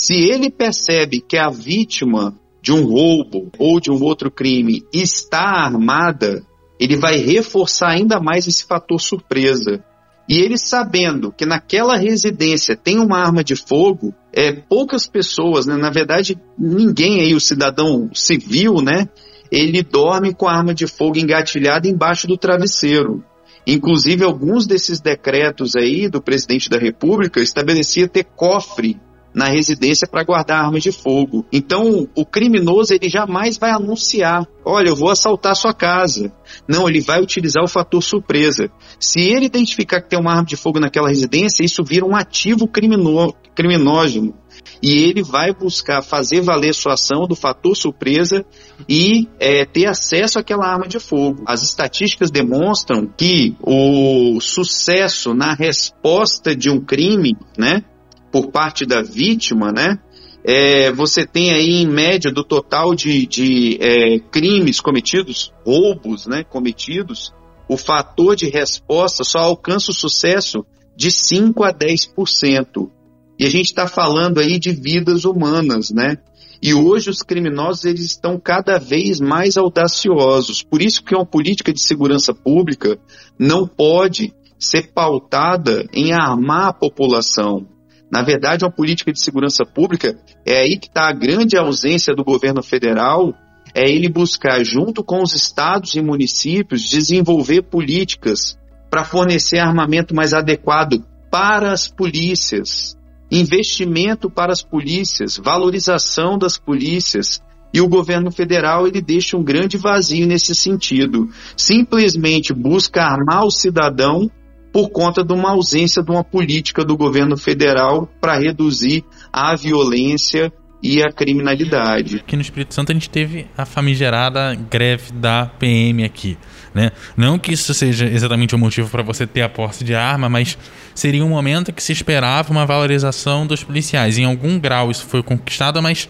Se 0.00 0.14
ele 0.14 0.48
percebe 0.50 1.20
que 1.20 1.36
a 1.36 1.50
vítima 1.50 2.34
de 2.62 2.72
um 2.72 2.86
roubo 2.86 3.50
ou 3.58 3.78
de 3.78 3.90
um 3.90 4.02
outro 4.02 4.30
crime 4.30 4.82
está 4.94 5.42
armada, 5.42 6.42
ele 6.78 6.96
vai 6.96 7.18
reforçar 7.18 7.90
ainda 7.90 8.18
mais 8.18 8.46
esse 8.46 8.64
fator 8.64 8.98
surpresa. 8.98 9.84
E 10.26 10.38
ele 10.38 10.56
sabendo 10.56 11.30
que 11.30 11.44
naquela 11.44 11.98
residência 11.98 12.74
tem 12.74 12.98
uma 12.98 13.18
arma 13.18 13.44
de 13.44 13.54
fogo, 13.54 14.14
é, 14.32 14.50
poucas 14.52 15.06
pessoas, 15.06 15.66
né, 15.66 15.76
na 15.76 15.90
verdade, 15.90 16.34
ninguém 16.58 17.20
aí, 17.20 17.34
o 17.34 17.40
cidadão 17.40 18.08
civil, 18.14 18.80
né, 18.80 19.06
ele 19.52 19.82
dorme 19.82 20.32
com 20.32 20.48
a 20.48 20.56
arma 20.56 20.72
de 20.72 20.86
fogo 20.86 21.18
engatilhada 21.18 21.86
embaixo 21.86 22.26
do 22.26 22.38
travesseiro. 22.38 23.22
Inclusive, 23.66 24.24
alguns 24.24 24.66
desses 24.66 24.98
decretos 24.98 25.76
aí 25.76 26.08
do 26.08 26.22
presidente 26.22 26.70
da 26.70 26.78
República 26.78 27.42
estabelecia 27.42 28.08
ter 28.08 28.24
cofre 28.24 28.98
na 29.34 29.46
residência 29.46 30.08
para 30.08 30.24
guardar 30.24 30.64
armas 30.64 30.82
de 30.82 30.92
fogo. 30.92 31.44
Então, 31.52 32.08
o 32.14 32.24
criminoso 32.24 32.92
ele 32.92 33.08
jamais 33.08 33.56
vai 33.58 33.70
anunciar: 33.70 34.46
"Olha, 34.64 34.88
eu 34.88 34.96
vou 34.96 35.10
assaltar 35.10 35.54
sua 35.54 35.72
casa". 35.72 36.32
Não, 36.68 36.88
ele 36.88 37.00
vai 37.00 37.20
utilizar 37.20 37.62
o 37.62 37.68
fator 37.68 38.02
surpresa. 38.02 38.70
Se 38.98 39.20
ele 39.20 39.46
identificar 39.46 40.00
que 40.00 40.08
tem 40.08 40.18
uma 40.18 40.32
arma 40.32 40.44
de 40.44 40.56
fogo 40.56 40.80
naquela 40.80 41.08
residência, 41.08 41.64
isso 41.64 41.84
vira 41.84 42.04
um 42.04 42.16
ativo 42.16 42.66
crimino 42.66 43.34
criminógeno. 43.54 44.34
E 44.82 44.92
ele 44.92 45.22
vai 45.22 45.52
buscar 45.52 46.02
fazer 46.02 46.40
valer 46.40 46.74
sua 46.74 46.94
ação 46.94 47.26
do 47.26 47.36
fator 47.36 47.76
surpresa 47.76 48.44
e 48.88 49.28
é, 49.38 49.64
ter 49.64 49.86
acesso 49.86 50.38
àquela 50.38 50.66
arma 50.66 50.88
de 50.88 50.98
fogo. 50.98 51.42
As 51.46 51.62
estatísticas 51.62 52.30
demonstram 52.30 53.06
que 53.06 53.56
o 53.62 54.40
sucesso 54.40 55.34
na 55.34 55.54
resposta 55.54 56.56
de 56.56 56.70
um 56.70 56.80
crime, 56.80 57.36
né, 57.58 57.84
por 58.30 58.50
parte 58.50 58.86
da 58.86 59.02
vítima, 59.02 59.72
né? 59.72 59.98
É, 60.42 60.90
você 60.90 61.26
tem 61.26 61.52
aí 61.52 61.82
em 61.82 61.86
média 61.86 62.32
do 62.32 62.42
total 62.42 62.94
de, 62.94 63.26
de 63.26 63.78
é, 63.80 64.18
crimes 64.30 64.80
cometidos, 64.80 65.52
roubos, 65.66 66.26
né, 66.26 66.42
cometidos, 66.44 67.30
o 67.68 67.76
fator 67.76 68.34
de 68.34 68.48
resposta 68.48 69.22
só 69.22 69.40
alcança 69.40 69.90
o 69.90 69.94
sucesso 69.94 70.64
de 70.96 71.10
5 71.10 71.62
a 71.62 71.72
10%. 71.72 72.90
E 73.38 73.46
a 73.46 73.50
gente 73.50 73.66
está 73.66 73.86
falando 73.86 74.38
aí 74.38 74.58
de 74.58 74.72
vidas 74.72 75.24
humanas, 75.24 75.90
né? 75.90 76.16
E 76.62 76.74
hoje 76.74 77.08
os 77.08 77.22
criminosos 77.22 77.84
eles 77.84 78.04
estão 78.04 78.38
cada 78.38 78.78
vez 78.78 79.18
mais 79.18 79.56
audaciosos. 79.56 80.62
Por 80.62 80.82
isso 80.82 81.02
que 81.02 81.14
uma 81.14 81.24
política 81.24 81.72
de 81.72 81.80
segurança 81.80 82.34
pública 82.34 82.98
não 83.38 83.66
pode 83.66 84.34
ser 84.58 84.92
pautada 84.92 85.86
em 85.94 86.12
armar 86.12 86.68
a 86.68 86.74
população, 86.74 87.66
na 88.10 88.22
verdade, 88.22 88.64
uma 88.64 88.72
política 88.72 89.12
de 89.12 89.22
segurança 89.22 89.64
pública 89.64 90.18
é 90.44 90.62
aí 90.62 90.76
que 90.76 90.88
está 90.88 91.08
a 91.08 91.12
grande 91.12 91.56
ausência 91.56 92.14
do 92.14 92.24
governo 92.24 92.62
federal, 92.62 93.32
é 93.72 93.88
ele 93.88 94.08
buscar, 94.08 94.64
junto 94.64 95.04
com 95.04 95.22
os 95.22 95.32
estados 95.32 95.94
e 95.94 96.02
municípios, 96.02 96.82
desenvolver 96.82 97.62
políticas 97.62 98.58
para 98.90 99.04
fornecer 99.04 99.58
armamento 99.58 100.12
mais 100.12 100.34
adequado 100.34 101.04
para 101.30 101.72
as 101.72 101.86
polícias, 101.86 102.96
investimento 103.30 104.28
para 104.28 104.52
as 104.52 104.62
polícias, 104.62 105.36
valorização 105.36 106.36
das 106.36 106.58
polícias. 106.58 107.40
E 107.72 107.80
o 107.80 107.88
governo 107.88 108.32
federal 108.32 108.88
ele 108.88 109.00
deixa 109.00 109.36
um 109.36 109.44
grande 109.44 109.76
vazio 109.76 110.26
nesse 110.26 110.56
sentido. 110.56 111.28
Simplesmente 111.56 112.52
busca 112.52 113.04
armar 113.04 113.44
o 113.44 113.50
cidadão 113.52 114.28
por 114.72 114.90
conta 114.90 115.24
de 115.24 115.32
uma 115.32 115.50
ausência 115.50 116.02
de 116.02 116.10
uma 116.10 116.24
política 116.24 116.84
do 116.84 116.96
governo 116.96 117.36
federal 117.36 118.08
para 118.20 118.38
reduzir 118.38 119.04
a 119.32 119.54
violência 119.56 120.52
e 120.82 121.02
a 121.02 121.12
criminalidade. 121.12 122.16
Aqui 122.16 122.36
no 122.36 122.42
Espírito 122.42 122.74
Santo 122.74 122.90
a 122.90 122.94
gente 122.94 123.10
teve 123.10 123.46
a 123.56 123.66
famigerada 123.66 124.54
greve 124.54 125.12
da 125.12 125.46
PM 125.58 126.04
aqui. 126.04 126.38
Né? 126.74 126.92
Não 127.16 127.38
que 127.38 127.52
isso 127.52 127.74
seja 127.74 128.06
exatamente 128.06 128.54
o 128.54 128.58
motivo 128.58 128.88
para 128.88 129.02
você 129.02 129.26
ter 129.26 129.42
a 129.42 129.48
posse 129.48 129.84
de 129.84 129.94
arma, 129.94 130.28
mas 130.28 130.56
seria 130.94 131.24
um 131.24 131.30
momento 131.30 131.72
que 131.72 131.82
se 131.82 131.92
esperava 131.92 132.50
uma 132.50 132.64
valorização 132.64 133.46
dos 133.46 133.62
policiais. 133.62 134.18
Em 134.18 134.24
algum 134.24 134.58
grau 134.58 134.90
isso 134.90 135.04
foi 135.06 135.22
conquistado, 135.22 135.82
mas 135.82 136.08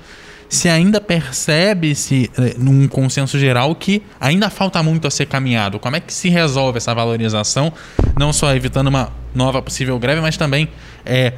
se 0.51 0.69
ainda 0.69 1.01
percebe-se 1.01 2.29
eh, 2.37 2.57
num 2.59 2.89
consenso 2.89 3.39
geral 3.39 3.73
que 3.77 4.03
ainda 4.21 4.51
falta 4.51 4.83
muito 4.83 5.07
a 5.07 5.11
ser 5.11 5.27
caminhado. 5.27 5.79
Como 5.79 5.95
é 5.95 6.01
que 6.01 6.13
se 6.13 6.29
resolve 6.29 6.79
essa 6.79 6.93
valorização, 6.93 7.73
não 8.19 8.33
só 8.33 8.53
evitando 8.55 8.89
uma 8.89 9.13
nova 9.33 9.63
possível 9.63 9.97
greve, 9.97 10.21
mas 10.21 10.37
também 10.37 10.69
é, 11.07 11.35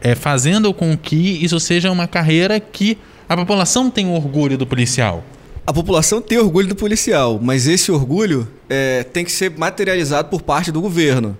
é 0.00 0.14
fazendo 0.14 0.72
com 0.72 0.96
que 0.96 1.44
isso 1.44 1.58
seja 1.58 1.90
uma 1.90 2.06
carreira 2.06 2.60
que 2.60 2.96
a 3.28 3.36
população 3.36 3.90
tenha 3.90 4.12
orgulho 4.12 4.56
do 4.56 4.64
policial. 4.64 5.24
A 5.66 5.72
população 5.72 6.22
tem 6.22 6.38
orgulho 6.38 6.68
do 6.68 6.76
policial, 6.76 7.40
mas 7.42 7.66
esse 7.66 7.90
orgulho 7.90 8.46
é, 8.70 9.02
tem 9.02 9.24
que 9.24 9.32
ser 9.32 9.50
materializado 9.58 10.28
por 10.28 10.40
parte 10.40 10.70
do 10.70 10.80
governo. 10.80 11.36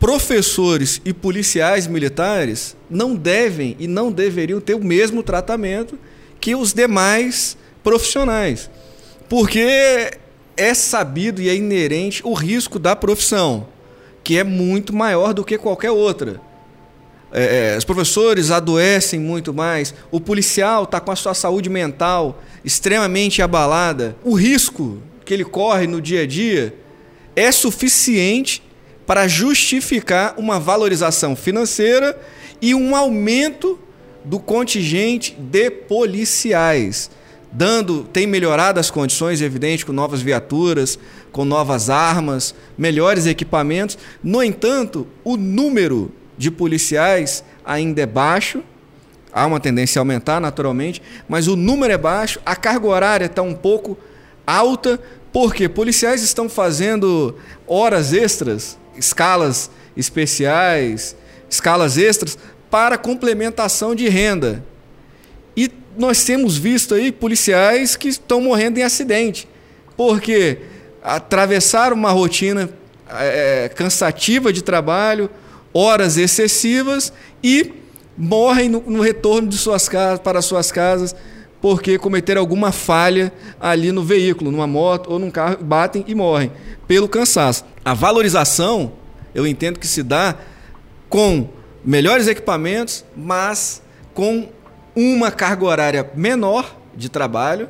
Professores 0.00 1.02
e 1.04 1.12
policiais 1.12 1.86
militares 1.86 2.74
não 2.88 3.14
devem 3.14 3.76
e 3.78 3.86
não 3.86 4.10
deveriam 4.10 4.58
ter 4.58 4.74
o 4.74 4.82
mesmo 4.82 5.22
tratamento 5.22 5.98
que 6.46 6.54
os 6.54 6.72
demais 6.72 7.56
profissionais, 7.82 8.70
porque 9.28 10.12
é 10.56 10.74
sabido 10.74 11.42
e 11.42 11.48
é 11.48 11.56
inerente 11.56 12.22
o 12.24 12.34
risco 12.34 12.78
da 12.78 12.94
profissão, 12.94 13.66
que 14.22 14.38
é 14.38 14.44
muito 14.44 14.94
maior 14.94 15.34
do 15.34 15.44
que 15.44 15.58
qualquer 15.58 15.90
outra. 15.90 16.40
É, 17.32 17.72
é 17.72 17.76
os 17.76 17.84
professores 17.84 18.52
adoecem 18.52 19.18
muito 19.18 19.52
mais, 19.52 19.92
o 20.08 20.20
policial 20.20 20.84
está 20.84 21.00
com 21.00 21.10
a 21.10 21.16
sua 21.16 21.34
saúde 21.34 21.68
mental 21.68 22.40
extremamente 22.64 23.42
abalada, 23.42 24.16
o 24.22 24.32
risco 24.32 25.02
que 25.24 25.34
ele 25.34 25.44
corre 25.44 25.88
no 25.88 26.00
dia 26.00 26.22
a 26.22 26.26
dia 26.28 26.76
é 27.34 27.50
suficiente 27.50 28.62
para 29.04 29.26
justificar 29.26 30.36
uma 30.38 30.60
valorização 30.60 31.34
financeira 31.34 32.16
e 32.62 32.72
um 32.72 32.94
aumento 32.94 33.80
do 34.26 34.38
contingente 34.38 35.34
de 35.38 35.70
policiais, 35.70 37.10
dando 37.50 38.04
tem 38.04 38.26
melhorado 38.26 38.78
as 38.78 38.90
condições, 38.90 39.40
evidente, 39.40 39.86
com 39.86 39.92
novas 39.92 40.20
viaturas, 40.20 40.98
com 41.32 41.44
novas 41.44 41.88
armas, 41.88 42.54
melhores 42.76 43.24
equipamentos. 43.24 43.96
No 44.22 44.42
entanto, 44.42 45.06
o 45.24 45.38
número 45.38 46.12
de 46.36 46.50
policiais 46.50 47.42
ainda 47.64 48.02
é 48.02 48.06
baixo 48.06 48.62
há 49.36 49.44
uma 49.44 49.60
tendência 49.60 49.98
a 49.98 50.00
aumentar 50.00 50.40
naturalmente, 50.40 51.02
mas 51.28 51.46
o 51.46 51.56
número 51.56 51.92
é 51.92 51.98
baixo, 51.98 52.40
a 52.44 52.56
carga 52.56 52.86
horária 52.86 53.26
está 53.26 53.42
um 53.42 53.52
pouco 53.52 53.98
alta, 54.46 54.98
porque 55.30 55.68
policiais 55.68 56.22
estão 56.22 56.48
fazendo 56.48 57.36
horas 57.66 58.14
extras, 58.14 58.78
escalas 58.96 59.70
especiais, 59.94 61.14
escalas 61.50 61.98
extras 61.98 62.38
para 62.70 62.98
complementação 62.98 63.94
de 63.94 64.08
renda. 64.08 64.64
E 65.56 65.70
nós 65.96 66.24
temos 66.24 66.56
visto 66.56 66.94
aí 66.94 67.10
policiais 67.10 67.96
que 67.96 68.08
estão 68.08 68.40
morrendo 68.40 68.78
em 68.78 68.82
acidente, 68.82 69.48
porque 69.96 70.58
atravessaram 71.02 71.96
uma 71.96 72.10
rotina 72.10 72.68
é, 73.10 73.70
cansativa 73.74 74.52
de 74.52 74.62
trabalho, 74.62 75.30
horas 75.72 76.16
excessivas 76.16 77.12
e 77.42 77.72
morrem 78.16 78.68
no, 78.68 78.82
no 78.86 79.00
retorno 79.00 79.48
de 79.48 79.56
suas 79.56 79.88
casas, 79.88 80.18
para 80.18 80.42
suas 80.42 80.72
casas 80.72 81.14
porque 81.60 81.98
cometeram 81.98 82.40
alguma 82.40 82.70
falha 82.70 83.32
ali 83.58 83.90
no 83.90 84.02
veículo, 84.02 84.50
numa 84.50 84.66
moto 84.66 85.10
ou 85.10 85.18
num 85.18 85.30
carro, 85.30 85.58
batem 85.60 86.04
e 86.06 86.14
morrem 86.14 86.52
pelo 86.86 87.08
cansaço. 87.08 87.64
A 87.84 87.94
valorização, 87.94 88.92
eu 89.34 89.46
entendo 89.46 89.78
que 89.78 89.86
se 89.86 90.02
dá 90.02 90.36
com 91.08 91.48
melhores 91.86 92.26
equipamentos, 92.26 93.04
mas 93.16 93.80
com 94.12 94.48
uma 94.94 95.30
carga 95.30 95.64
horária 95.64 96.10
menor 96.16 96.76
de 96.96 97.08
trabalho 97.08 97.68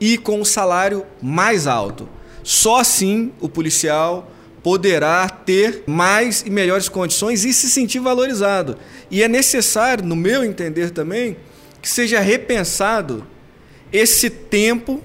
e 0.00 0.18
com 0.18 0.40
um 0.40 0.44
salário 0.44 1.06
mais 1.22 1.68
alto. 1.68 2.08
Só 2.42 2.80
assim 2.80 3.32
o 3.40 3.48
policial 3.48 4.30
poderá 4.62 5.28
ter 5.28 5.84
mais 5.86 6.42
e 6.44 6.50
melhores 6.50 6.88
condições 6.88 7.44
e 7.44 7.54
se 7.54 7.70
sentir 7.70 8.00
valorizado. 8.00 8.76
E 9.10 9.22
é 9.22 9.28
necessário, 9.28 10.04
no 10.04 10.16
meu 10.16 10.42
entender 10.42 10.90
também, 10.90 11.36
que 11.80 11.88
seja 11.88 12.18
repensado 12.18 13.24
esse 13.92 14.28
tempo 14.28 15.00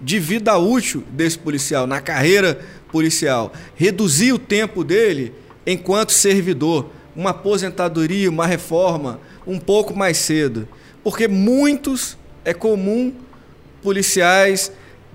de 0.00 0.18
vida 0.18 0.56
útil 0.56 1.04
desse 1.10 1.38
policial, 1.38 1.86
na 1.86 2.00
carreira 2.00 2.60
policial. 2.90 3.52
Reduzir 3.74 4.32
o 4.32 4.38
tempo 4.38 4.82
dele 4.82 5.34
enquanto 5.66 6.10
servidor, 6.10 6.90
uma 7.14 7.30
aposentadoria, 7.30 8.30
uma 8.30 8.46
reforma, 8.46 9.20
um 9.46 9.58
pouco 9.58 9.94
mais 9.94 10.18
cedo. 10.18 10.68
Porque 11.02 11.28
muitos, 11.28 12.16
é 12.44 12.54
comum, 12.54 13.12
policiais 13.82 14.72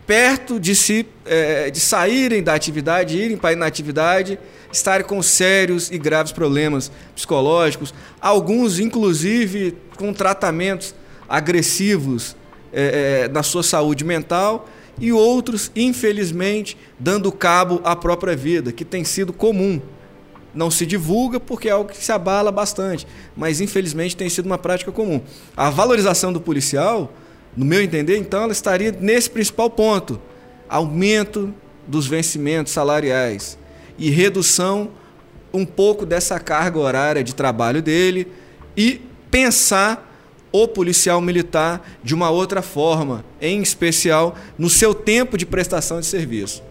perto 0.08 0.58
de 0.58 0.74
se 0.74 1.06
é, 1.26 1.70
de 1.70 1.82
saírem 1.82 2.42
da 2.42 2.54
atividade, 2.54 3.18
irem 3.18 3.36
para 3.36 3.50
a 3.50 3.54
inatividade, 3.54 4.40
estarem 4.72 5.06
com 5.06 5.22
sérios 5.22 5.92
e 5.92 5.98
graves 5.98 6.32
problemas 6.32 6.90
psicológicos, 7.14 7.94
alguns 8.22 8.80
inclusive 8.80 9.76
com 9.98 10.14
tratamentos 10.14 10.96
agressivos 11.28 12.38
é, 12.72 13.28
na 13.28 13.44
sua 13.44 13.62
saúde 13.62 14.06
mental 14.06 14.70
e 14.98 15.12
outros, 15.12 15.70
infelizmente, 15.76 16.78
dando 16.98 17.30
cabo 17.32 17.82
à 17.84 17.94
própria 17.96 18.36
vida, 18.36 18.72
que 18.72 18.86
tem 18.86 19.04
sido 19.04 19.34
comum. 19.34 19.82
Não 20.54 20.72
se 20.72 20.86
divulga 20.86 21.40
porque 21.40 21.70
é 21.70 21.72
algo 21.72 21.90
que 21.90 22.04
se 22.04 22.12
abala 22.12 22.52
bastante, 22.52 23.06
mas 23.36 23.62
infelizmente 23.62 24.16
tem 24.16 24.30
sido 24.30 24.46
uma 24.46 24.58
prática 24.58 24.92
comum. 24.92 25.22
A 25.56 25.70
valorização 25.70 26.34
do 26.34 26.42
policial 26.42 27.12
no 27.58 27.66
meu 27.66 27.82
entender, 27.82 28.18
então, 28.18 28.44
ela 28.44 28.52
estaria 28.52 28.92
nesse 28.92 29.32
principal 29.32 29.68
ponto: 29.68 30.22
aumento 30.70 31.52
dos 31.88 32.06
vencimentos 32.06 32.72
salariais 32.72 33.58
e 33.98 34.12
redução 34.12 34.92
um 35.52 35.66
pouco 35.66 36.06
dessa 36.06 36.40
carga 36.40 36.78
horária 36.78 37.24
de 37.24 37.34
trabalho 37.34 37.82
dele 37.82 38.28
e 38.76 39.02
pensar 39.32 40.04
o 40.52 40.68
policial 40.68 41.20
militar 41.20 41.98
de 42.04 42.14
uma 42.14 42.30
outra 42.30 42.62
forma, 42.62 43.26
em 43.42 43.62
especial 43.62 44.36
no 44.56 44.70
seu 44.70 44.94
tempo 44.94 45.36
de 45.36 45.46
prestação 45.46 46.00
de 46.00 46.06
serviço. 46.06 46.62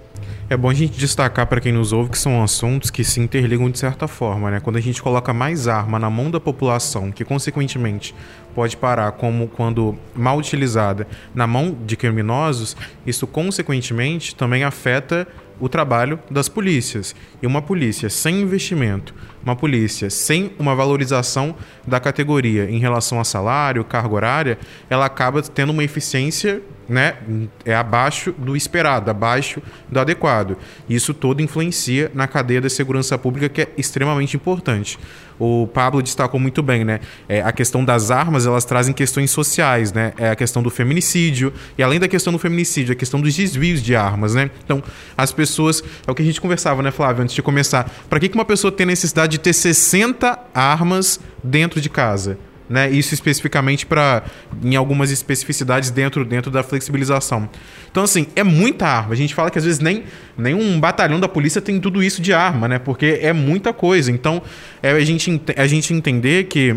É 0.48 0.56
bom 0.56 0.70
a 0.70 0.74
gente 0.74 0.96
destacar 0.96 1.44
para 1.48 1.60
quem 1.60 1.72
nos 1.72 1.92
ouve 1.92 2.10
que 2.10 2.18
são 2.18 2.40
assuntos 2.40 2.88
que 2.88 3.02
se 3.02 3.18
interligam 3.18 3.68
de 3.68 3.80
certa 3.80 4.06
forma, 4.06 4.48
né? 4.48 4.60
Quando 4.60 4.76
a 4.76 4.80
gente 4.80 5.02
coloca 5.02 5.34
mais 5.34 5.66
arma 5.66 5.98
na 5.98 6.08
mão 6.08 6.30
da 6.30 6.38
população, 6.38 7.10
que 7.10 7.24
consequentemente 7.24 8.14
pode 8.54 8.76
parar 8.76 9.10
como 9.12 9.48
quando 9.48 9.98
mal 10.14 10.38
utilizada 10.38 11.04
na 11.34 11.48
mão 11.48 11.76
de 11.84 11.96
criminosos, 11.96 12.76
isso 13.04 13.26
consequentemente 13.26 14.36
também 14.36 14.62
afeta 14.62 15.26
o 15.58 15.68
trabalho 15.68 16.16
das 16.30 16.48
polícias. 16.48 17.12
E 17.42 17.46
uma 17.46 17.60
polícia 17.60 18.08
sem 18.08 18.40
investimento, 18.42 19.14
uma 19.46 19.54
polícia 19.54 20.10
sem 20.10 20.52
uma 20.58 20.74
valorização 20.74 21.54
da 21.86 22.00
categoria 22.00 22.68
em 22.68 22.78
relação 22.78 23.20
a 23.20 23.24
salário, 23.24 23.84
carga 23.84 24.14
horária, 24.14 24.58
ela 24.90 25.06
acaba 25.06 25.40
tendo 25.40 25.70
uma 25.70 25.84
eficiência 25.84 26.60
né, 26.88 27.16
é 27.64 27.74
abaixo 27.74 28.32
do 28.32 28.56
esperado, 28.56 29.10
abaixo 29.10 29.60
do 29.90 29.98
adequado. 29.98 30.56
Isso 30.88 31.12
todo 31.12 31.42
influencia 31.42 32.10
na 32.14 32.26
cadeia 32.26 32.60
da 32.60 32.68
segurança 32.68 33.18
pública, 33.18 33.48
que 33.48 33.62
é 33.62 33.68
extremamente 33.76 34.36
importante. 34.36 34.98
O 35.38 35.66
Pablo 35.66 36.02
destacou 36.02 36.40
muito 36.40 36.62
bem, 36.62 36.82
né? 36.82 37.00
É, 37.28 37.42
a 37.42 37.52
questão 37.52 37.84
das 37.84 38.10
armas, 38.10 38.46
elas 38.46 38.64
trazem 38.64 38.94
questões 38.94 39.30
sociais, 39.30 39.92
né? 39.92 40.14
É 40.16 40.30
a 40.30 40.36
questão 40.36 40.62
do 40.62 40.70
feminicídio, 40.70 41.52
e 41.76 41.82
além 41.82 42.00
da 42.00 42.08
questão 42.08 42.32
do 42.32 42.38
feminicídio, 42.38 42.92
a 42.92 42.96
questão 42.96 43.20
dos 43.20 43.34
desvios 43.34 43.82
de 43.82 43.94
armas, 43.94 44.34
né? 44.34 44.50
Então, 44.64 44.82
as 45.16 45.32
pessoas. 45.32 45.84
É 46.06 46.10
o 46.10 46.14
que 46.14 46.22
a 46.22 46.24
gente 46.24 46.40
conversava, 46.40 46.82
né, 46.82 46.90
Flávio, 46.90 47.22
antes 47.22 47.34
de 47.34 47.42
começar. 47.42 47.90
Para 48.08 48.18
que, 48.18 48.30
que 48.30 48.34
uma 48.34 48.46
pessoa 48.46 48.72
tem 48.72 48.86
necessidade 48.86 49.35
de 49.36 49.42
ter 49.42 49.52
60 49.52 50.38
armas 50.54 51.20
dentro 51.42 51.80
de 51.80 51.88
casa? 51.88 52.38
né? 52.68 52.90
Isso 52.90 53.14
especificamente 53.14 53.86
para 53.86 54.24
em 54.62 54.76
algumas 54.76 55.10
especificidades 55.10 55.90
dentro, 55.90 56.24
dentro 56.24 56.50
da 56.50 56.62
flexibilização. 56.62 57.48
Então, 57.90 58.02
assim, 58.02 58.26
é 58.34 58.42
muita 58.42 58.86
arma. 58.86 59.12
A 59.12 59.16
gente 59.16 59.34
fala 59.34 59.50
que 59.50 59.58
às 59.58 59.64
vezes 59.64 59.80
nem, 59.80 60.04
nem 60.36 60.54
um 60.54 60.78
batalhão 60.78 61.20
da 61.20 61.28
polícia 61.28 61.60
tem 61.60 61.80
tudo 61.80 62.02
isso 62.02 62.20
de 62.20 62.32
arma, 62.32 62.68
né? 62.68 62.78
Porque 62.78 63.18
é 63.22 63.32
muita 63.32 63.72
coisa. 63.72 64.10
Então, 64.10 64.42
é 64.82 64.90
a 64.90 65.04
gente, 65.04 65.40
a 65.56 65.66
gente 65.66 65.94
entender 65.94 66.44
que 66.44 66.76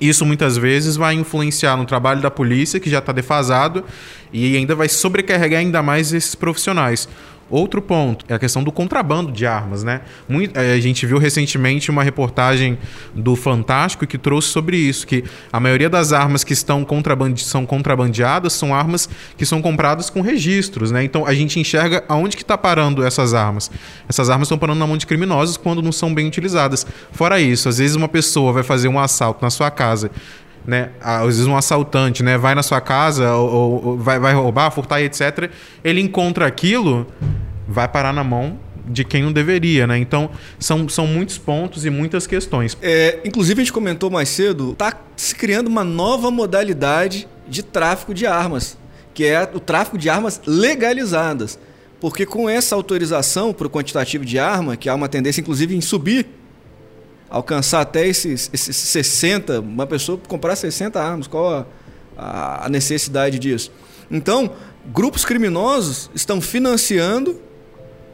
isso 0.00 0.24
muitas 0.24 0.56
vezes 0.56 0.96
vai 0.96 1.14
influenciar 1.14 1.76
no 1.76 1.84
trabalho 1.84 2.20
da 2.20 2.30
polícia, 2.30 2.80
que 2.80 2.90
já 2.90 2.98
está 2.98 3.12
defasado, 3.12 3.84
e 4.32 4.56
ainda 4.56 4.74
vai 4.74 4.88
sobrecarregar 4.88 5.60
ainda 5.60 5.82
mais 5.82 6.12
esses 6.12 6.34
profissionais. 6.34 7.08
Outro 7.52 7.82
ponto 7.82 8.24
é 8.30 8.34
a 8.34 8.38
questão 8.38 8.64
do 8.64 8.72
contrabando 8.72 9.30
de 9.30 9.44
armas, 9.44 9.84
né? 9.84 10.00
Muito, 10.26 10.58
eh, 10.58 10.72
a 10.72 10.80
gente 10.80 11.04
viu 11.04 11.18
recentemente 11.18 11.90
uma 11.90 12.02
reportagem 12.02 12.78
do 13.14 13.36
Fantástico 13.36 14.06
que 14.06 14.16
trouxe 14.16 14.48
sobre 14.48 14.78
isso, 14.78 15.06
que 15.06 15.22
a 15.52 15.60
maioria 15.60 15.90
das 15.90 16.14
armas 16.14 16.44
que 16.44 16.54
estão 16.54 16.82
contrabande, 16.82 17.44
são 17.44 17.66
contrabandeadas 17.66 18.54
são 18.54 18.74
armas 18.74 19.06
que 19.36 19.44
são 19.44 19.60
compradas 19.60 20.08
com 20.08 20.22
registros, 20.22 20.90
né? 20.90 21.04
Então 21.04 21.26
a 21.26 21.34
gente 21.34 21.60
enxerga 21.60 22.02
aonde 22.08 22.38
que 22.38 22.42
está 22.42 22.56
parando 22.56 23.04
essas 23.04 23.34
armas. 23.34 23.70
Essas 24.08 24.30
armas 24.30 24.46
estão 24.46 24.56
parando 24.56 24.78
na 24.78 24.86
mão 24.86 24.96
de 24.96 25.06
criminosos 25.06 25.58
quando 25.58 25.82
não 25.82 25.92
são 25.92 26.14
bem 26.14 26.28
utilizadas. 26.28 26.86
Fora 27.12 27.38
isso, 27.38 27.68
às 27.68 27.76
vezes 27.76 27.94
uma 27.96 28.08
pessoa 28.08 28.50
vai 28.50 28.62
fazer 28.62 28.88
um 28.88 28.98
assalto 28.98 29.44
na 29.44 29.50
sua 29.50 29.70
casa 29.70 30.10
né? 30.66 30.90
Às 31.00 31.26
vezes 31.26 31.46
um 31.46 31.56
assaltante, 31.56 32.22
né? 32.22 32.38
Vai 32.38 32.54
na 32.54 32.62
sua 32.62 32.80
casa 32.80 33.34
ou, 33.34 33.84
ou 33.84 33.98
vai, 33.98 34.18
vai 34.18 34.34
roubar, 34.34 34.70
furtar 34.70 35.00
etc. 35.00 35.50
Ele 35.82 36.00
encontra 36.00 36.46
aquilo, 36.46 37.06
vai 37.66 37.88
parar 37.88 38.12
na 38.12 38.24
mão 38.24 38.58
de 38.86 39.04
quem 39.04 39.22
não 39.22 39.32
deveria, 39.32 39.86
né? 39.86 39.98
Então, 39.98 40.30
são, 40.58 40.88
são 40.88 41.06
muitos 41.06 41.38
pontos 41.38 41.84
e 41.84 41.90
muitas 41.90 42.26
questões. 42.26 42.76
É, 42.82 43.20
inclusive, 43.24 43.60
a 43.60 43.64
gente 43.64 43.72
comentou 43.72 44.10
mais 44.10 44.28
cedo, 44.28 44.74
tá 44.74 44.92
se 45.16 45.34
criando 45.34 45.68
uma 45.68 45.84
nova 45.84 46.30
modalidade 46.30 47.28
de 47.48 47.62
tráfico 47.62 48.12
de 48.12 48.26
armas, 48.26 48.76
que 49.14 49.24
é 49.24 49.48
o 49.54 49.60
tráfico 49.60 49.96
de 49.96 50.08
armas 50.08 50.40
legalizadas. 50.46 51.58
Porque 52.00 52.26
com 52.26 52.50
essa 52.50 52.74
autorização 52.74 53.52
para 53.52 53.66
o 53.68 53.70
quantitativo 53.70 54.24
de 54.24 54.36
arma, 54.36 54.76
que 54.76 54.88
há 54.88 54.94
uma 54.94 55.08
tendência, 55.08 55.40
inclusive, 55.40 55.76
em 55.76 55.80
subir, 55.80 56.26
alcançar 57.32 57.80
até 57.80 58.06
esses, 58.06 58.50
esses 58.52 58.76
60, 58.76 59.60
uma 59.60 59.86
pessoa 59.86 60.20
comprar 60.28 60.54
60 60.54 61.02
armas, 61.02 61.26
qual 61.26 61.66
a, 62.16 62.66
a 62.66 62.68
necessidade 62.68 63.38
disso? 63.38 63.72
Então, 64.10 64.52
grupos 64.92 65.24
criminosos 65.24 66.10
estão 66.14 66.42
financiando 66.42 67.40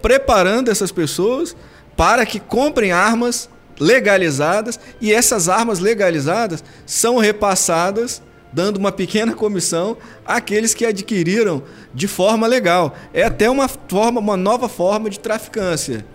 preparando 0.01 0.71
essas 0.71 0.93
pessoas 0.93 1.57
para 1.97 2.25
que 2.25 2.39
comprem 2.39 2.93
armas 2.93 3.51
legalizadas 3.81 4.79
e 5.01 5.13
essas 5.13 5.49
armas 5.49 5.81
legalizadas 5.81 6.63
são 6.87 7.19
repassadas 7.19 8.23
dando 8.53 8.77
uma 8.77 8.93
pequena 8.93 9.35
comissão 9.35 9.97
àqueles 10.25 10.75
que 10.75 10.87
adquiriram 10.87 11.65
de 11.93 12.07
forma 12.07 12.47
legal. 12.47 12.97
É 13.13 13.25
até 13.25 13.51
uma 13.51 13.67
forma, 13.67 14.21
uma 14.21 14.37
nova 14.37 14.69
forma 14.69 15.11
de 15.11 15.19
traficância. 15.19 16.07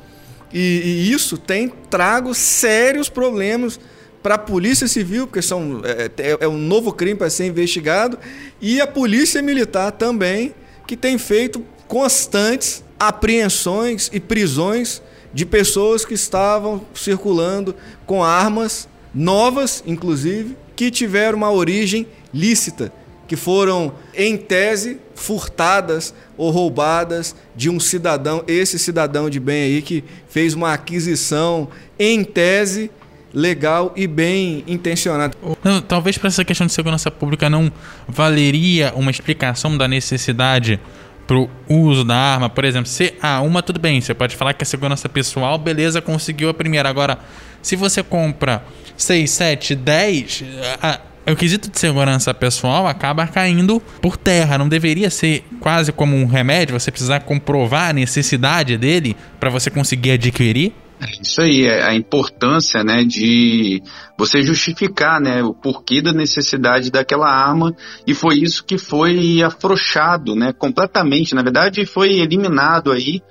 E, 0.54 0.60
e 0.60 1.12
isso 1.12 1.38
tem 1.38 1.68
trago 1.90 2.34
sérios 2.34 3.10
problemas 3.10 3.80
para 4.22 4.36
a 4.36 4.38
Polícia 4.38 4.88
Civil, 4.88 5.28
porque 5.28 5.42
são, 5.42 5.82
é, 5.84 6.10
é, 6.18 6.38
é 6.42 6.48
um 6.48 6.58
novo 6.58 6.94
crime 6.94 7.16
para 7.16 7.30
ser 7.30 7.46
investigado, 7.46 8.18
e 8.62 8.80
a 8.80 8.88
Polícia 8.88 9.42
Militar 9.42 9.92
também, 9.92 10.56
que 10.88 10.96
tem 10.96 11.18
feito 11.18 11.64
constantes 11.88 12.84
apreensões 12.98 14.10
e 14.14 14.20
prisões 14.20 15.02
de 15.34 15.46
pessoas 15.46 16.06
que 16.06 16.14
estavam 16.14 16.86
circulando 16.94 17.76
com 18.06 18.24
armas 18.24 18.88
novas, 19.14 19.84
inclusive, 19.86 20.56
que 20.76 20.90
tiveram 20.90 21.38
uma 21.38 21.52
origem 21.52 22.08
lícita, 22.34 22.94
que 23.28 23.36
foram, 23.36 23.94
em 24.14 24.38
tese, 24.38 25.00
furtadas 25.16 26.14
ou 26.38 26.50
roubadas 26.52 27.36
de 27.56 27.70
um 27.70 27.80
cidadão, 27.80 28.44
esse 28.48 28.80
cidadão 28.80 29.30
de 29.30 29.40
bem 29.40 29.64
aí 29.64 29.82
que 29.82 30.04
fez 30.28 30.54
uma 30.54 30.74
aquisição, 30.74 31.70
em 31.98 32.24
tese, 32.24 32.92
legal 33.34 33.94
e 33.96 34.06
bem 34.06 34.64
intencionada. 34.68 35.36
Não, 35.64 35.82
talvez 35.82 36.18
para 36.18 36.28
essa 36.28 36.46
questão 36.46 36.68
de 36.68 36.74
segurança 36.74 37.10
pública 37.10 37.50
não 37.50 37.72
valeria 38.08 38.94
uma 38.96 39.10
explicação 39.10 39.76
da 39.78 39.88
necessidade 39.88 40.80
pro 41.26 41.50
uso 41.70 42.04
da 42.04 42.16
arma, 42.16 42.50
por 42.50 42.66
exemplo, 42.66 42.88
se 42.88 43.14
a 43.22 43.38
ah, 43.38 43.42
uma 43.42 43.64
tudo 43.64 43.80
bem, 43.80 44.02
você 44.02 44.14
pode 44.14 44.36
falar 44.36 44.54
que 44.54 44.64
é 44.64 44.66
segurança 44.66 45.08
pessoal, 45.08 45.58
beleza, 45.58 46.02
conseguiu 46.02 46.50
a 46.50 46.54
primeira. 46.54 46.90
Agora, 46.90 47.18
se 47.62 47.78
você 47.78 48.04
compra 48.04 48.64
6, 48.98 49.32
7, 49.32 49.76
10, 49.76 50.44
a, 50.82 51.00
o 51.32 51.36
quesito 51.36 51.70
de 51.70 51.80
segurança 51.80 52.34
pessoal 52.34 52.86
acaba 52.86 53.26
caindo 53.26 53.80
por 54.02 54.18
terra. 54.18 54.58
Não 54.58 54.68
deveria 54.68 55.10
ser 55.10 55.46
quase 55.60 55.92
como 55.92 56.16
um 56.16 56.26
remédio, 56.26 56.78
você 56.78 56.92
precisar 56.92 57.22
comprovar 57.22 57.90
a 57.90 57.94
necessidade 57.94 58.78
dele 58.78 59.16
para 59.40 59.50
você 59.50 59.70
conseguir 59.70 60.12
adquirir? 60.12 60.74
É 61.02 61.22
isso 61.22 61.42
aí, 61.42 61.66
é 61.66 61.84
a 61.84 61.94
importância 61.94 62.84
né, 62.84 63.04
de 63.04 63.82
você 64.18 64.42
justificar 64.42 65.20
né, 65.20 65.44
o 65.44 65.54
porquê 65.54 66.02
da 66.02 66.14
necessidade 66.14 66.90
daquela 66.90 67.28
arma, 67.28 67.76
e 68.08 68.14
foi 68.14 68.36
isso 68.36 68.64
que 68.64 68.78
foi 68.78 69.42
afrouxado 69.42 70.36
né, 70.36 70.54
completamente. 70.54 71.36
Na 71.36 71.42
verdade, 71.42 71.86
foi 71.86 72.20
eliminado 72.20 72.92
aí 72.92 73.22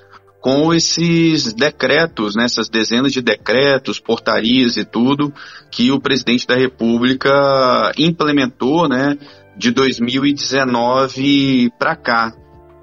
com 0.43 0.75
esses 0.75 1.55
decretos, 1.55 2.35
né, 2.35 2.47
essas 2.47 2.69
dezenas 2.69 3.13
de 3.13 3.23
decretos, 3.23 4.01
portarias 4.01 4.77
e 4.77 4.85
tudo, 4.85 5.33
que 5.71 5.93
o 5.93 6.01
presidente 6.01 6.49
da 6.49 6.57
República 6.57 7.93
implementou 7.97 8.89
né, 8.89 9.17
de 9.57 9.71
2019 9.71 11.71
para 11.79 11.95
cá. 11.95 12.35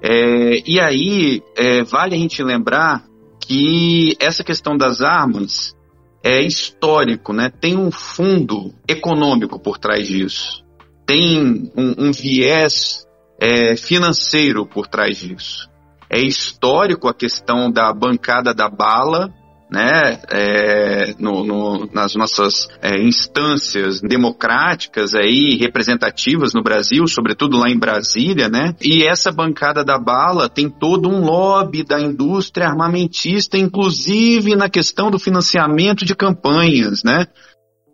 É, 0.02 0.62
e 0.66 0.80
aí, 0.80 1.42
é, 1.54 1.84
vale 1.84 2.14
a 2.14 2.18
gente 2.18 2.42
lembrar 2.42 3.04
que 3.38 4.16
essa 4.18 4.42
questão 4.42 4.74
das 4.74 5.02
armas 5.02 5.76
é 6.24 6.40
histórico, 6.40 7.34
né? 7.34 7.52
Tem 7.60 7.76
um 7.76 7.90
fundo 7.90 8.72
econômico 8.88 9.60
por 9.60 9.76
trás 9.76 10.06
disso. 10.06 10.64
Tem 11.04 11.70
um, 11.76 12.06
um 12.06 12.12
viés 12.12 13.06
é, 13.38 13.76
financeiro 13.76 14.66
por 14.66 14.86
trás 14.86 15.18
disso. 15.18 15.69
É 16.10 16.18
histórico 16.18 17.08
a 17.08 17.14
questão 17.14 17.70
da 17.70 17.92
bancada 17.92 18.52
da 18.52 18.68
bala, 18.68 19.32
né, 19.70 20.20
é, 20.28 21.14
no, 21.20 21.44
no, 21.44 21.88
nas 21.92 22.16
nossas 22.16 22.66
é, 22.82 23.00
instâncias 23.00 24.00
democráticas 24.00 25.14
aí, 25.14 25.56
representativas 25.56 26.52
no 26.52 26.60
Brasil, 26.60 27.06
sobretudo 27.06 27.56
lá 27.56 27.70
em 27.70 27.78
Brasília, 27.78 28.48
né, 28.48 28.74
e 28.82 29.04
essa 29.04 29.30
bancada 29.30 29.84
da 29.84 29.96
bala 29.96 30.48
tem 30.48 30.68
todo 30.68 31.08
um 31.08 31.20
lobby 31.20 31.84
da 31.84 32.00
indústria 32.00 32.66
armamentista, 32.66 33.56
inclusive 33.56 34.56
na 34.56 34.68
questão 34.68 35.08
do 35.08 35.20
financiamento 35.20 36.04
de 36.04 36.16
campanhas, 36.16 37.04
né, 37.04 37.28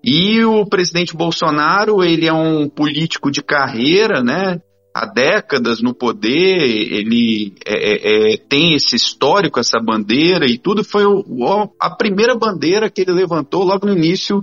e 0.06 0.44
o 0.44 0.64
presidente 0.64 1.16
Bolsonaro, 1.16 2.04
ele 2.04 2.28
é 2.28 2.32
um 2.32 2.68
político 2.68 3.28
de 3.28 3.42
carreira, 3.42 4.22
né? 4.22 4.60
Há 4.96 5.04
décadas 5.04 5.82
no 5.82 5.94
poder, 5.94 6.30
ele 6.30 7.52
é, 7.66 7.74
é, 7.74 8.32
é, 8.32 8.36
tem 8.38 8.74
esse 8.74 8.96
histórico, 8.96 9.60
essa 9.60 9.78
bandeira 9.78 10.46
e 10.46 10.56
tudo, 10.56 10.82
foi 10.82 11.04
o, 11.04 11.70
a 11.78 11.90
primeira 11.94 12.34
bandeira 12.34 12.88
que 12.88 13.02
ele 13.02 13.12
levantou 13.12 13.62
logo 13.62 13.86
no 13.86 13.92
início 13.92 14.42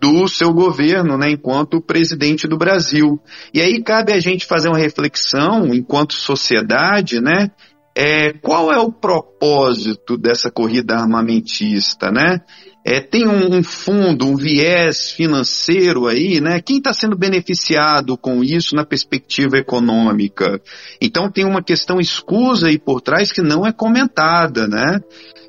do 0.00 0.26
seu 0.26 0.52
governo, 0.52 1.16
né, 1.16 1.30
enquanto 1.30 1.80
presidente 1.80 2.48
do 2.48 2.58
Brasil. 2.58 3.20
E 3.54 3.60
aí 3.60 3.80
cabe 3.82 4.12
a 4.12 4.18
gente 4.18 4.44
fazer 4.44 4.68
uma 4.68 4.78
reflexão, 4.78 5.72
enquanto 5.72 6.14
sociedade, 6.14 7.20
né, 7.20 7.52
é, 7.96 8.32
qual 8.32 8.72
é 8.72 8.78
o 8.78 8.90
propósito 8.90 10.18
dessa 10.18 10.50
corrida 10.50 10.96
armamentista, 10.96 12.10
né? 12.10 12.40
É, 12.86 13.00
tem 13.00 13.26
um, 13.26 13.56
um, 13.56 13.62
fundo, 13.62 14.26
um 14.26 14.36
viés 14.36 15.10
financeiro 15.10 16.06
aí, 16.06 16.38
né? 16.38 16.60
Quem 16.60 16.76
está 16.76 16.92
sendo 16.92 17.16
beneficiado 17.16 18.14
com 18.18 18.44
isso 18.44 18.76
na 18.76 18.84
perspectiva 18.84 19.56
econômica? 19.56 20.60
Então 21.00 21.30
tem 21.30 21.46
uma 21.46 21.62
questão 21.62 21.98
escusa 21.98 22.68
aí 22.68 22.78
por 22.78 23.00
trás 23.00 23.32
que 23.32 23.40
não 23.40 23.66
é 23.66 23.72
comentada, 23.72 24.68
né? 24.68 25.00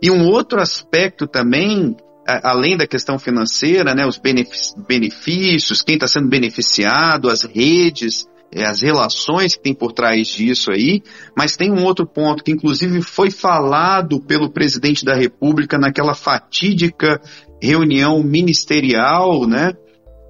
E 0.01 0.09
um 0.09 0.25
outro 0.29 0.61
aspecto 0.61 1.27
também, 1.27 1.97
além 2.25 2.77
da 2.77 2.87
questão 2.87 3.19
financeira, 3.19 3.93
né? 3.93 4.07
Os 4.07 4.17
benefícios, 4.87 5.81
quem 5.81 5.95
está 5.95 6.07
sendo 6.07 6.29
beneficiado, 6.29 7.29
as 7.29 7.43
redes 7.43 8.25
as 8.55 8.81
relações 8.81 9.55
que 9.55 9.63
tem 9.63 9.73
por 9.73 9.91
trás 9.91 10.27
disso 10.27 10.71
aí, 10.71 11.01
mas 11.37 11.57
tem 11.57 11.71
um 11.71 11.83
outro 11.83 12.05
ponto 12.05 12.43
que 12.43 12.51
inclusive 12.51 13.01
foi 13.01 13.29
falado 13.29 14.21
pelo 14.21 14.49
presidente 14.49 15.03
da 15.03 15.13
República 15.13 15.77
naquela 15.77 16.13
fatídica 16.13 17.21
reunião 17.61 18.23
ministerial, 18.23 19.45
né? 19.47 19.73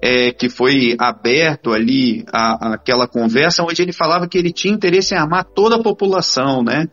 É, 0.02 0.30
que 0.30 0.48
foi 0.48 0.94
aberto 0.98 1.72
ali 1.72 2.24
a, 2.30 2.68
a, 2.68 2.74
aquela 2.74 3.08
conversa 3.08 3.62
onde 3.62 3.80
ele 3.80 3.92
falava 3.92 4.28
que 4.28 4.36
ele 4.36 4.52
tinha 4.52 4.74
interesse 4.74 5.14
em 5.14 5.18
armar 5.18 5.44
toda 5.44 5.76
a 5.76 5.82
população, 5.82 6.62
né? 6.62 6.86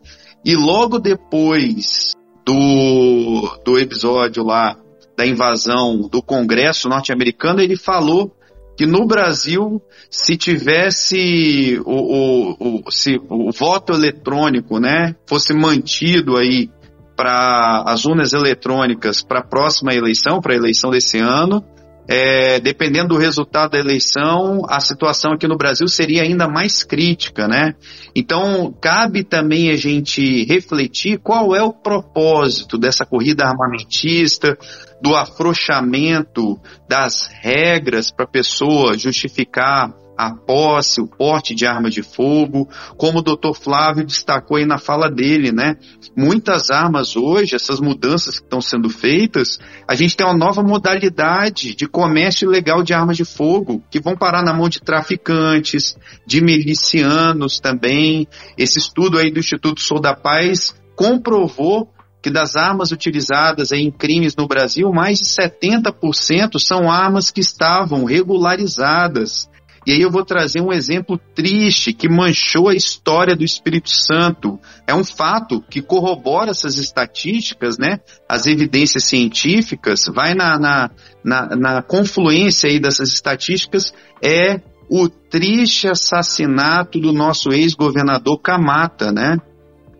E 0.45 0.55
logo 0.55 0.99
depois 0.99 2.13
do, 2.45 3.59
do 3.65 3.77
episódio 3.77 4.43
lá 4.43 4.77
da 5.17 5.25
invasão 5.25 6.07
do 6.09 6.21
Congresso 6.21 6.89
norte-americano, 6.89 7.61
ele 7.61 7.75
falou 7.75 8.35
que 8.75 8.85
no 8.85 9.05
Brasil, 9.05 9.81
se 10.09 10.35
tivesse 10.35 11.79
o, 11.85 11.91
o, 11.91 12.81
o, 12.87 12.91
se 12.91 13.19
o 13.29 13.51
voto 13.51 13.93
eletrônico 13.93 14.79
né, 14.79 15.15
fosse 15.27 15.53
mantido 15.53 16.37
aí 16.37 16.69
para 17.15 17.83
as 17.85 18.05
urnas 18.05 18.33
eletrônicas 18.33 19.21
para 19.21 19.39
a 19.39 19.45
próxima 19.45 19.93
eleição, 19.93 20.41
para 20.41 20.53
a 20.53 20.57
eleição 20.57 20.89
desse 20.89 21.19
ano, 21.19 21.63
é, 22.07 22.59
dependendo 22.59 23.09
do 23.09 23.17
resultado 23.17 23.71
da 23.71 23.79
eleição, 23.79 24.61
a 24.69 24.79
situação 24.79 25.31
aqui 25.31 25.47
no 25.47 25.57
Brasil 25.57 25.87
seria 25.87 26.23
ainda 26.23 26.47
mais 26.47 26.83
crítica, 26.83 27.47
né? 27.47 27.75
Então, 28.15 28.73
cabe 28.81 29.23
também 29.23 29.69
a 29.69 29.75
gente 29.75 30.43
refletir 30.45 31.19
qual 31.19 31.55
é 31.55 31.63
o 31.63 31.73
propósito 31.73 32.77
dessa 32.77 33.05
corrida 33.05 33.45
armamentista, 33.45 34.57
do 35.01 35.15
afrouxamento 35.15 36.59
das 36.87 37.27
regras 37.41 38.11
para 38.11 38.25
a 38.25 38.29
pessoa 38.29 38.97
justificar 38.97 39.93
a 40.17 40.33
posse, 40.33 41.01
o 41.01 41.07
porte 41.07 41.55
de 41.55 41.65
arma 41.65 41.89
de 41.89 42.03
fogo, 42.03 42.69
como 42.97 43.19
o 43.19 43.21
doutor 43.21 43.55
Flávio 43.55 44.05
destacou 44.05 44.57
aí 44.57 44.65
na 44.65 44.77
fala 44.77 45.09
dele, 45.09 45.51
né? 45.51 45.75
Muitas 46.15 46.69
armas 46.69 47.15
hoje, 47.15 47.55
essas 47.55 47.79
mudanças 47.79 48.37
que 48.37 48.45
estão 48.45 48.61
sendo 48.61 48.89
feitas, 48.89 49.59
a 49.87 49.95
gente 49.95 50.15
tem 50.15 50.25
uma 50.25 50.37
nova 50.37 50.61
modalidade 50.61 51.75
de 51.75 51.87
comércio 51.87 52.47
ilegal 52.47 52.83
de 52.83 52.93
armas 52.93 53.17
de 53.17 53.25
fogo, 53.25 53.83
que 53.89 53.99
vão 53.99 54.15
parar 54.15 54.43
na 54.43 54.53
mão 54.53 54.69
de 54.69 54.81
traficantes, 54.81 55.97
de 56.25 56.41
milicianos 56.41 57.59
também. 57.59 58.27
Esse 58.57 58.79
estudo 58.79 59.17
aí 59.17 59.31
do 59.31 59.39
Instituto 59.39 59.81
Sou 59.81 59.99
da 59.99 60.15
Paz 60.15 60.75
comprovou 60.95 61.89
que 62.23 62.29
das 62.29 62.55
armas 62.55 62.91
utilizadas 62.91 63.73
em 63.73 63.91
crimes 63.91 64.33
no 64.33 64.47
Brasil, 64.47 64.89
mais 64.93 65.19
de 65.19 65.25
70% 65.25 66.57
são 66.57 66.89
armas 66.89 67.29
que 67.29 67.41
estavam 67.41 68.05
regularizadas. 68.05 69.49
E 69.85 69.91
aí 69.91 70.01
eu 70.01 70.09
vou 70.09 70.23
trazer 70.23 70.61
um 70.61 70.71
exemplo 70.71 71.19
triste 71.35 71.93
que 71.93 72.07
manchou 72.07 72.69
a 72.69 72.75
história 72.75 73.35
do 73.35 73.43
Espírito 73.43 73.89
Santo. 73.89 74.59
É 74.87 74.95
um 74.95 75.03
fato 75.03 75.61
que 75.61 75.81
corrobora 75.81 76.51
essas 76.51 76.77
estatísticas, 76.77 77.77
né? 77.77 77.99
As 78.27 78.45
evidências 78.45 79.03
científicas, 79.03 80.05
vai 80.13 80.33
na, 80.33 80.57
na, 80.57 80.91
na, 81.23 81.55
na 81.55 81.81
confluência 81.81 82.69
aí 82.69 82.79
dessas 82.79 83.11
estatísticas, 83.11 83.93
é 84.21 84.61
o 84.89 85.09
triste 85.09 85.87
assassinato 85.87 86.99
do 86.99 87.11
nosso 87.11 87.51
ex-governador 87.51 88.39
Camata, 88.39 89.11
né? 89.11 89.37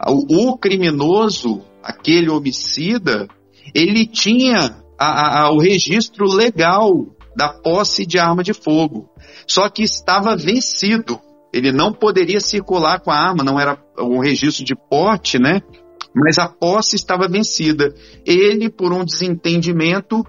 O, 0.07 0.51
o 0.51 0.57
criminoso, 0.57 1.61
aquele 1.81 2.29
homicida, 2.29 3.27
ele 3.73 4.05
tinha 4.05 4.77
a, 4.97 5.41
a, 5.41 5.51
o 5.51 5.59
registro 5.59 6.25
legal 6.25 7.07
da 7.35 7.49
posse 7.49 8.05
de 8.05 8.19
arma 8.19 8.43
de 8.43 8.53
fogo. 8.53 9.09
Só 9.47 9.69
que 9.69 9.83
estava 9.83 10.35
vencido. 10.35 11.19
Ele 11.53 11.71
não 11.71 11.93
poderia 11.93 12.39
circular 12.39 12.99
com 12.99 13.11
a 13.11 13.15
arma, 13.15 13.43
não 13.43 13.59
era 13.59 13.77
um 13.99 14.19
registro 14.19 14.65
de 14.65 14.75
porte, 14.75 15.37
né? 15.37 15.61
Mas 16.15 16.37
a 16.37 16.47
posse 16.47 16.95
estava 16.95 17.27
vencida. 17.27 17.93
Ele, 18.25 18.69
por 18.69 18.91
um 18.91 19.03
desentendimento, 19.05 20.23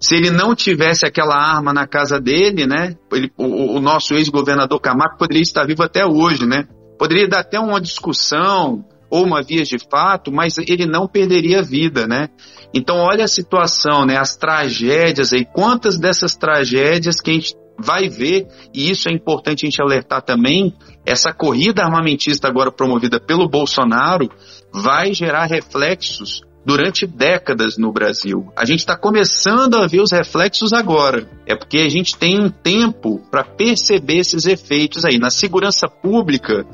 se 0.00 0.14
ele 0.14 0.30
não 0.30 0.54
tivesse 0.54 1.04
aquela 1.04 1.36
arma 1.36 1.72
na 1.72 1.86
casa 1.86 2.18
dele, 2.18 2.66
né? 2.66 2.96
Ele, 3.12 3.30
o, 3.36 3.76
o 3.76 3.80
nosso 3.80 4.14
ex-governador 4.14 4.80
Camargo 4.80 5.18
poderia 5.18 5.42
estar 5.42 5.66
vivo 5.66 5.82
até 5.82 6.06
hoje, 6.06 6.46
né? 6.46 6.66
Poderia 6.98 7.28
dar 7.28 7.40
até 7.40 7.60
uma 7.60 7.80
discussão 7.80 8.84
ou 9.10 9.24
uma 9.24 9.42
via 9.42 9.64
de 9.64 9.78
fato, 9.90 10.30
mas 10.32 10.56
ele 10.58 10.86
não 10.86 11.08
perderia 11.08 11.58
a 11.58 11.62
vida, 11.62 12.06
né? 12.06 12.28
Então 12.72 12.96
olha 12.96 13.24
a 13.24 13.28
situação, 13.28 14.06
né? 14.06 14.16
As 14.16 14.36
tragédias 14.36 15.32
aí, 15.32 15.44
quantas 15.44 15.98
dessas 15.98 16.36
tragédias 16.36 17.20
que 17.20 17.30
a 17.30 17.34
gente 17.34 17.54
vai 17.76 18.08
ver, 18.08 18.46
e 18.72 18.90
isso 18.90 19.08
é 19.08 19.12
importante 19.12 19.64
a 19.64 19.68
gente 19.68 19.82
alertar 19.82 20.22
também, 20.22 20.74
essa 21.04 21.32
corrida 21.32 21.82
armamentista 21.82 22.46
agora 22.46 22.70
promovida 22.70 23.18
pelo 23.18 23.48
Bolsonaro 23.48 24.30
vai 24.72 25.12
gerar 25.12 25.46
reflexos 25.46 26.42
durante 26.64 27.06
décadas 27.06 27.78
no 27.78 27.92
Brasil. 27.92 28.52
A 28.56 28.64
gente 28.64 28.80
está 28.80 28.96
começando 28.96 29.76
a 29.76 29.86
ver 29.86 30.00
os 30.00 30.12
reflexos 30.12 30.72
agora. 30.72 31.28
É 31.46 31.56
porque 31.56 31.78
a 31.78 31.88
gente 31.88 32.16
tem 32.16 32.38
um 32.38 32.50
tempo 32.50 33.20
para 33.30 33.42
perceber 33.42 34.18
esses 34.18 34.46
efeitos 34.46 35.04
aí. 35.04 35.18
Na 35.18 35.30
segurança 35.30 35.88
pública, 35.88 36.66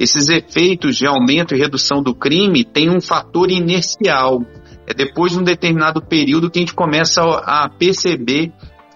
esses 0.00 0.30
efeitos 0.30 0.96
de 0.96 1.06
aumento 1.06 1.54
e 1.54 1.58
redução 1.58 2.02
do 2.02 2.14
crime 2.14 2.64
têm 2.64 2.88
um 2.88 3.02
fator 3.02 3.50
inercial. 3.50 4.40
É 4.86 4.94
depois 4.94 5.32
de 5.32 5.38
um 5.38 5.42
determinado 5.42 6.00
período 6.00 6.50
que 6.50 6.58
a 6.58 6.62
gente 6.62 6.72
começa 6.72 7.20
a 7.20 7.68
perceber 7.68 8.50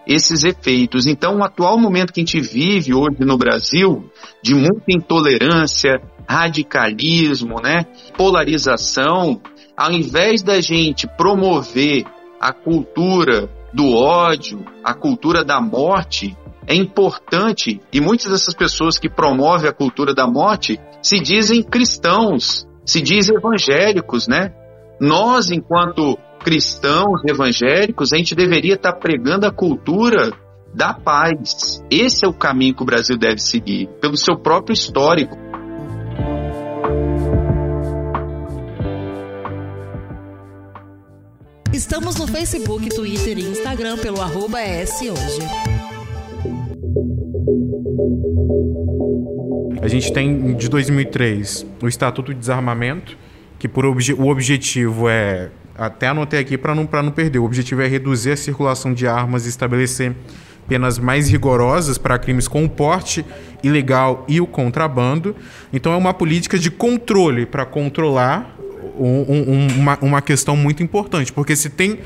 esses 0.06 0.44
efeitos. 0.44 1.06
Então, 1.06 1.36
o 1.36 1.44
atual 1.44 1.78
momento 1.78 2.10
que 2.10 2.20
a 2.20 2.24
gente 2.24 2.40
vive 2.40 2.94
hoje 2.94 3.18
no 3.20 3.36
Brasil, 3.36 4.10
de 4.42 4.54
muita 4.54 4.84
intolerância, 4.88 6.00
radicalismo, 6.26 7.60
né, 7.62 7.84
polarização, 8.16 9.42
ao 9.76 9.92
invés 9.92 10.42
da 10.42 10.58
gente 10.58 11.06
promover 11.18 12.04
a 12.40 12.50
cultura 12.50 13.50
do 13.74 13.92
ódio, 13.92 14.64
a 14.82 14.94
cultura 14.94 15.44
da 15.44 15.60
morte, 15.60 16.34
é 16.66 16.74
importante, 16.74 17.80
e 17.92 18.00
muitas 18.00 18.30
dessas 18.30 18.54
pessoas 18.54 18.98
que 18.98 19.08
promovem 19.08 19.68
a 19.68 19.72
cultura 19.72 20.14
da 20.14 20.26
morte 20.26 20.80
se 21.02 21.20
dizem 21.20 21.62
cristãos, 21.62 22.66
se 22.84 23.02
dizem 23.02 23.36
evangélicos, 23.36 24.26
né? 24.26 24.52
Nós, 25.00 25.50
enquanto 25.50 26.18
cristãos 26.42 27.22
evangélicos, 27.26 28.12
a 28.12 28.16
gente 28.16 28.34
deveria 28.34 28.74
estar 28.74 28.92
pregando 28.94 29.46
a 29.46 29.50
cultura 29.50 30.32
da 30.74 30.92
paz. 30.92 31.82
Esse 31.90 32.24
é 32.24 32.28
o 32.28 32.34
caminho 32.34 32.74
que 32.74 32.82
o 32.82 32.86
Brasil 32.86 33.16
deve 33.16 33.38
seguir, 33.38 33.88
pelo 34.00 34.16
seu 34.16 34.36
próprio 34.36 34.74
histórico. 34.74 35.36
Estamos 41.72 42.16
no 42.16 42.26
Facebook, 42.26 42.88
Twitter 42.88 43.36
e 43.36 43.42
Instagram 43.42 43.98
pelo 43.98 44.20
arroba 44.20 44.58
hoje. 44.58 45.93
A 49.82 49.88
gente 49.88 50.12
tem 50.12 50.54
de 50.54 50.68
2003 50.68 51.66
o 51.82 51.88
Estatuto 51.88 52.32
de 52.32 52.40
Desarmamento, 52.40 53.16
que 53.58 53.68
por 53.68 53.84
obje 53.84 54.12
o 54.12 54.28
objetivo 54.28 55.08
é 55.08 55.50
até 55.76 56.08
anotei 56.08 56.38
aqui 56.38 56.56
para 56.56 56.74
não, 56.74 56.88
não 56.90 57.10
perder. 57.10 57.38
O 57.40 57.44
objetivo 57.44 57.82
é 57.82 57.86
reduzir 57.86 58.30
a 58.30 58.36
circulação 58.36 58.94
de 58.94 59.06
armas 59.06 59.44
e 59.44 59.48
estabelecer 59.48 60.14
penas 60.68 60.98
mais 60.98 61.28
rigorosas 61.28 61.98
para 61.98 62.18
crimes 62.18 62.48
com 62.48 62.64
o 62.64 62.68
porte 62.68 63.24
ilegal 63.62 64.24
e 64.28 64.40
o 64.40 64.46
contrabando. 64.46 65.34
Então 65.72 65.92
é 65.92 65.96
uma 65.96 66.14
política 66.14 66.58
de 66.58 66.70
controle 66.70 67.44
para 67.44 67.66
controlar 67.66 68.56
um, 68.98 69.24
um, 69.28 69.68
uma, 69.76 69.98
uma 70.00 70.22
questão 70.22 70.56
muito 70.56 70.82
importante, 70.82 71.32
porque 71.32 71.56
se 71.56 71.68
tem 71.68 71.98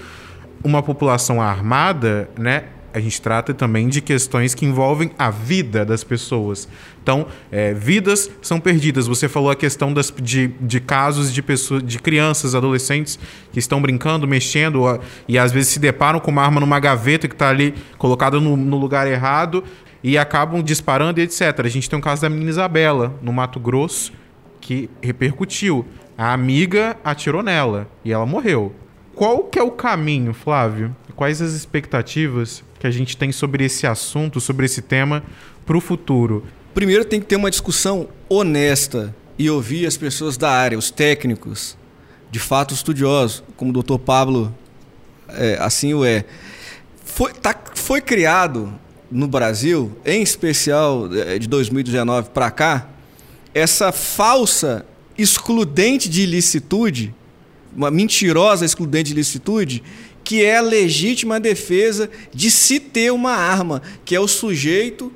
uma 0.64 0.82
população 0.82 1.40
armada, 1.40 2.28
né, 2.38 2.64
a 2.92 3.00
gente 3.00 3.20
trata 3.20 3.52
também 3.52 3.88
de 3.88 4.00
questões 4.00 4.54
que 4.54 4.64
envolvem 4.64 5.10
a 5.18 5.30
vida 5.30 5.84
das 5.84 6.02
pessoas. 6.02 6.68
Então, 7.02 7.26
é, 7.50 7.72
vidas 7.72 8.30
são 8.42 8.60
perdidas. 8.60 9.06
Você 9.06 9.28
falou 9.28 9.50
a 9.50 9.56
questão 9.56 9.92
das, 9.92 10.12
de, 10.22 10.48
de 10.60 10.80
casos 10.80 11.32
de 11.32 11.42
pessoas, 11.42 11.82
de 11.82 11.98
crianças, 11.98 12.54
adolescentes 12.54 13.18
que 13.52 13.58
estão 13.58 13.80
brincando, 13.80 14.26
mexendo 14.26 14.84
e 15.26 15.38
às 15.38 15.52
vezes 15.52 15.70
se 15.72 15.78
deparam 15.78 16.20
com 16.20 16.30
uma 16.30 16.42
arma 16.42 16.60
numa 16.60 16.78
gaveta 16.78 17.28
que 17.28 17.34
está 17.34 17.48
ali 17.48 17.74
colocada 17.96 18.40
no, 18.40 18.56
no 18.56 18.76
lugar 18.76 19.06
errado 19.06 19.64
e 20.02 20.16
acabam 20.16 20.62
disparando 20.62 21.20
e 21.20 21.22
etc. 21.22 21.60
A 21.64 21.68
gente 21.68 21.88
tem 21.88 21.98
o 21.98 22.02
caso 22.02 22.22
da 22.22 22.28
menina 22.28 22.50
Isabela, 22.50 23.14
no 23.22 23.32
Mato 23.32 23.58
Grosso, 23.58 24.12
que 24.60 24.90
repercutiu. 25.02 25.86
A 26.16 26.32
amiga 26.32 26.96
atirou 27.04 27.42
nela 27.42 27.88
e 28.04 28.12
ela 28.12 28.26
morreu. 28.26 28.74
Qual 29.14 29.44
que 29.44 29.58
é 29.58 29.62
o 29.62 29.70
caminho, 29.70 30.32
Flávio? 30.32 30.94
Quais 31.16 31.42
as 31.42 31.52
expectativas 31.52 32.62
que 32.78 32.86
a 32.86 32.90
gente 32.90 33.16
tem 33.16 33.32
sobre 33.32 33.64
esse 33.64 33.86
assunto, 33.86 34.40
sobre 34.40 34.66
esse 34.66 34.82
tema 34.82 35.22
para 35.66 35.76
o 35.76 35.80
futuro? 35.80 36.44
Primeiro 36.74 37.04
tem 37.04 37.20
que 37.20 37.26
ter 37.26 37.36
uma 37.36 37.50
discussão 37.50 38.08
honesta 38.28 39.14
e 39.38 39.48
ouvir 39.50 39.86
as 39.86 39.96
pessoas 39.96 40.36
da 40.36 40.50
área, 40.50 40.78
os 40.78 40.90
técnicos, 40.90 41.76
de 42.30 42.38
fato 42.38 42.74
estudiosos, 42.74 43.42
como 43.56 43.70
o 43.70 43.82
Dr. 43.82 43.98
Pablo 43.98 44.54
é, 45.28 45.56
assim 45.60 45.94
o 45.94 46.04
é. 46.04 46.24
Foi, 47.04 47.32
tá, 47.32 47.58
foi 47.74 48.00
criado 48.00 48.72
no 49.10 49.26
Brasil, 49.26 49.96
em 50.04 50.22
especial 50.22 51.08
é, 51.12 51.38
de 51.38 51.48
2019 51.48 52.30
para 52.30 52.50
cá, 52.50 52.88
essa 53.54 53.90
falsa 53.90 54.84
excludente 55.16 56.08
de 56.08 56.22
ilicitude, 56.22 57.14
uma 57.74 57.90
mentirosa 57.90 58.64
excludente 58.64 59.06
de 59.06 59.12
ilicitude, 59.12 59.82
que 60.24 60.44
é 60.44 60.58
a 60.58 60.62
legítima 60.62 61.40
defesa 61.40 62.10
de 62.32 62.50
se 62.50 62.78
ter 62.78 63.10
uma 63.12 63.32
arma, 63.32 63.82
que 64.04 64.14
é 64.14 64.20
o 64.20 64.28
sujeito 64.28 65.12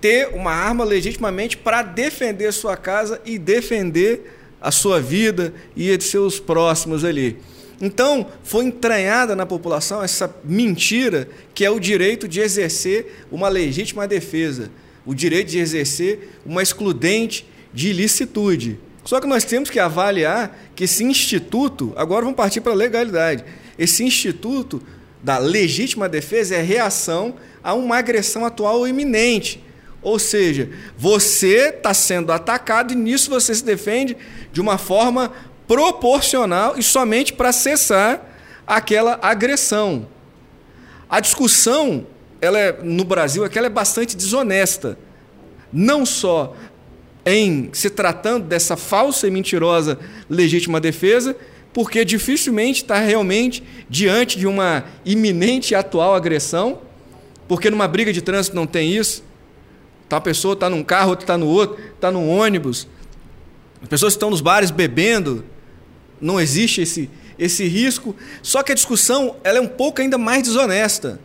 ter 0.00 0.30
uma 0.34 0.50
arma 0.50 0.82
legitimamente 0.82 1.56
para 1.56 1.80
defender 1.82 2.52
sua 2.52 2.76
casa 2.76 3.20
e 3.24 3.38
defender 3.38 4.36
a 4.60 4.72
sua 4.72 5.00
vida 5.00 5.54
e 5.76 5.92
a 5.92 5.96
de 5.96 6.02
seus 6.02 6.40
próximos 6.40 7.04
ali. 7.04 7.38
Então, 7.80 8.28
foi 8.42 8.64
entranhada 8.64 9.34
na 9.34 9.46
população 9.46 10.02
essa 10.02 10.32
mentira 10.44 11.28
que 11.54 11.64
é 11.64 11.70
o 11.70 11.80
direito 11.80 12.28
de 12.28 12.40
exercer 12.40 13.24
uma 13.30 13.48
legítima 13.48 14.06
defesa, 14.06 14.70
o 15.06 15.14
direito 15.14 15.48
de 15.48 15.58
exercer 15.58 16.30
uma 16.44 16.62
excludente 16.62 17.46
de 17.72 17.88
ilicitude. 17.88 18.78
Só 19.04 19.20
que 19.20 19.26
nós 19.26 19.44
temos 19.44 19.68
que 19.68 19.80
avaliar 19.80 20.56
que 20.74 20.84
esse 20.84 21.02
instituto, 21.04 21.92
agora 21.96 22.22
vamos 22.22 22.36
partir 22.36 22.60
para 22.60 22.72
a 22.72 22.76
legalidade, 22.76 23.44
esse 23.78 24.04
instituto 24.04 24.82
da 25.22 25.38
legítima 25.38 26.08
defesa 26.08 26.56
é 26.56 26.62
reação 26.62 27.34
a 27.62 27.74
uma 27.74 27.98
agressão 27.98 28.44
atual 28.44 28.78
ou 28.78 28.88
iminente. 28.88 29.62
Ou 30.02 30.18
seja, 30.18 30.70
você 30.96 31.68
está 31.68 31.94
sendo 31.94 32.32
atacado 32.32 32.92
e 32.92 32.96
nisso 32.96 33.30
você 33.30 33.54
se 33.54 33.64
defende 33.64 34.16
de 34.52 34.60
uma 34.60 34.78
forma 34.78 35.32
proporcional 35.66 36.76
e 36.76 36.82
somente 36.82 37.32
para 37.32 37.52
cessar 37.52 38.20
aquela 38.66 39.18
agressão. 39.22 40.08
A 41.08 41.20
discussão 41.20 42.06
ela 42.40 42.58
é, 42.58 42.72
no 42.82 43.04
Brasil 43.04 43.44
é 43.44 43.48
que 43.48 43.56
ela 43.56 43.68
é 43.68 43.70
bastante 43.70 44.16
desonesta. 44.16 44.98
não 45.72 46.04
só 46.04 46.54
em 47.24 47.70
se 47.72 47.88
tratando 47.90 48.46
dessa 48.46 48.76
falsa 48.76 49.26
e 49.26 49.30
mentirosa 49.30 49.98
legítima 50.28 50.80
defesa, 50.80 51.36
porque 51.72 52.04
dificilmente 52.04 52.82
está 52.82 52.98
realmente 52.98 53.62
diante 53.88 54.38
de 54.38 54.46
uma 54.46 54.84
iminente 55.04 55.72
e 55.72 55.74
atual 55.74 56.14
agressão, 56.14 56.80
porque 57.48 57.70
numa 57.70 57.88
briga 57.88 58.12
de 58.12 58.20
trânsito 58.20 58.56
não 58.56 58.66
tem 58.66 58.92
isso. 58.92 59.22
Tá, 60.08 60.18
a 60.18 60.20
pessoa 60.20 60.54
está 60.54 60.68
num 60.68 60.82
carro, 60.82 61.10
outra 61.10 61.24
está 61.24 61.38
no 61.38 61.46
outro, 61.46 61.82
está 61.94 62.10
num 62.10 62.28
ônibus. 62.28 62.86
As 63.80 63.88
pessoas 63.88 64.12
estão 64.12 64.30
nos 64.30 64.40
bares 64.40 64.70
bebendo, 64.70 65.44
não 66.20 66.40
existe 66.40 66.82
esse, 66.82 67.10
esse 67.38 67.66
risco. 67.66 68.14
Só 68.42 68.62
que 68.62 68.72
a 68.72 68.74
discussão 68.74 69.36
ela 69.42 69.58
é 69.58 69.60
um 69.60 69.68
pouco 69.68 70.00
ainda 70.00 70.18
mais 70.18 70.42
desonesta 70.42 71.18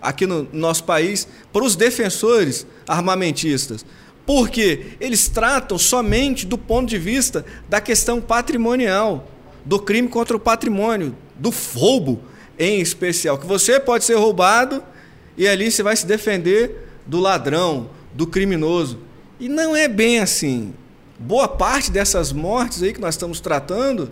aqui 0.00 0.26
no 0.26 0.46
nosso 0.52 0.84
país 0.84 1.26
para 1.52 1.64
os 1.64 1.74
defensores 1.74 2.66
armamentistas. 2.86 3.84
Porque 4.26 4.92
eles 5.00 5.28
tratam 5.28 5.76
somente 5.76 6.46
do 6.46 6.56
ponto 6.56 6.88
de 6.88 6.98
vista 6.98 7.44
da 7.68 7.80
questão 7.80 8.20
patrimonial, 8.20 9.28
do 9.64 9.78
crime 9.78 10.08
contra 10.08 10.36
o 10.36 10.40
patrimônio, 10.40 11.14
do 11.36 11.52
roubo 11.74 12.20
em 12.58 12.80
especial. 12.80 13.38
Que 13.38 13.46
você 13.46 13.78
pode 13.78 14.04
ser 14.04 14.14
roubado 14.14 14.82
e 15.36 15.46
ali 15.46 15.70
você 15.70 15.82
vai 15.82 15.96
se 15.96 16.06
defender 16.06 16.88
do 17.06 17.20
ladrão, 17.20 17.90
do 18.14 18.26
criminoso. 18.26 18.98
E 19.38 19.48
não 19.48 19.76
é 19.76 19.88
bem 19.88 20.20
assim. 20.20 20.72
Boa 21.18 21.48
parte 21.48 21.90
dessas 21.90 22.32
mortes 22.32 22.82
aí 22.82 22.92
que 22.92 23.00
nós 23.00 23.14
estamos 23.14 23.40
tratando, 23.40 24.10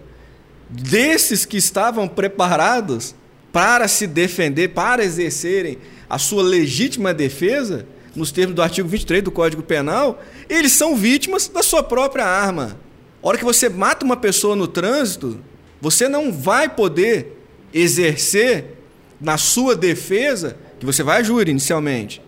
desses 0.68 1.44
que 1.44 1.57
estavam 1.57 2.07
preparados 2.07 3.14
para 3.53 3.87
se 3.87 4.07
defender, 4.07 4.68
para 4.68 5.05
exercerem 5.05 5.79
a 6.09 6.18
sua 6.18 6.42
legítima 6.42 7.12
defesa, 7.12 7.87
nos 8.14 8.31
termos 8.31 8.55
do 8.55 8.62
artigo 8.62 8.88
23 8.88 9.22
do 9.22 9.31
Código 9.31 9.62
Penal, 9.62 10.22
eles 10.48 10.72
são 10.72 10.96
vítimas 10.96 11.48
da 11.48 11.62
sua 11.62 11.83
própria 11.83 12.25
arma. 12.25 12.77
A 13.22 13.29
hora 13.29 13.38
que 13.38 13.44
você 13.44 13.68
mata 13.68 14.05
uma 14.05 14.16
pessoa 14.16 14.55
no 14.55 14.66
trânsito, 14.66 15.40
você 15.81 16.09
não 16.09 16.33
vai 16.33 16.68
poder 16.68 17.38
exercer 17.72 18.77
na 19.20 19.38
sua 19.38 19.75
defesa, 19.75 20.57
que 20.79 20.85
você 20.85 21.03
vai 21.03 21.20
a 21.20 21.22
júri 21.22 21.51
inicialmente, 21.51 22.20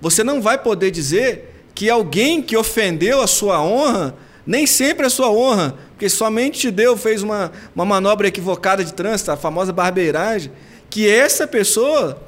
você 0.00 0.24
não 0.24 0.40
vai 0.40 0.56
poder 0.56 0.90
dizer 0.90 1.50
que 1.74 1.90
alguém 1.90 2.40
que 2.40 2.56
ofendeu 2.56 3.20
a 3.20 3.26
sua 3.26 3.62
honra, 3.62 4.14
nem 4.46 4.66
sempre 4.66 5.06
a 5.06 5.10
sua 5.10 5.30
honra, 5.30 5.76
porque 5.90 6.08
somente 6.08 6.60
te 6.60 6.70
deu, 6.70 6.96
fez 6.96 7.22
uma, 7.22 7.52
uma 7.74 7.84
manobra 7.84 8.28
equivocada 8.28 8.84
de 8.84 8.94
trânsito, 8.94 9.30
a 9.30 9.36
famosa 9.36 9.72
barbeiragem, 9.72 10.50
que 10.88 11.08
essa 11.08 11.46
pessoa 11.46 12.22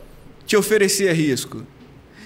te 0.47 0.57
oferecia 0.57 1.13
risco. 1.13 1.67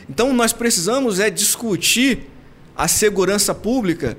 Então 0.09 0.33
nós 0.33 0.53
precisamos 0.53 1.19
é 1.21 1.31
discutir 1.31 2.31
a 2.77 2.87
segurança 2.87 3.55
pública 3.55 4.17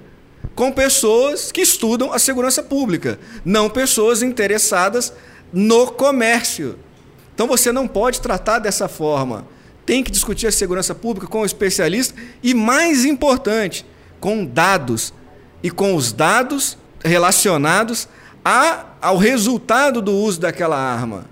com 0.55 0.71
pessoas 0.71 1.51
que 1.51 1.61
estudam 1.61 2.11
a 2.11 2.17
segurança 2.17 2.63
pública, 2.63 3.19
não 3.45 3.69
pessoas 3.69 4.23
interessadas 4.23 5.13
no 5.53 5.91
comércio. 5.91 6.77
Então 7.33 7.47
você 7.47 7.71
não 7.71 7.87
pode 7.87 8.19
tratar 8.19 8.59
dessa 8.59 8.87
forma. 8.87 9.45
Tem 9.85 10.03
que 10.03 10.11
discutir 10.11 10.47
a 10.47 10.51
segurança 10.51 10.95
pública 10.95 11.27
com 11.27 11.41
o 11.41 11.45
especialista 11.45 12.15
e, 12.41 12.53
mais 12.53 13.05
importante, 13.05 13.85
com 14.19 14.43
dados. 14.43 15.13
E 15.61 15.69
com 15.69 15.95
os 15.95 16.11
dados 16.11 16.77
relacionados 17.03 18.09
a, 18.43 18.87
ao 19.01 19.17
resultado 19.17 20.01
do 20.01 20.11
uso 20.11 20.41
daquela 20.41 20.77
arma. 20.77 21.25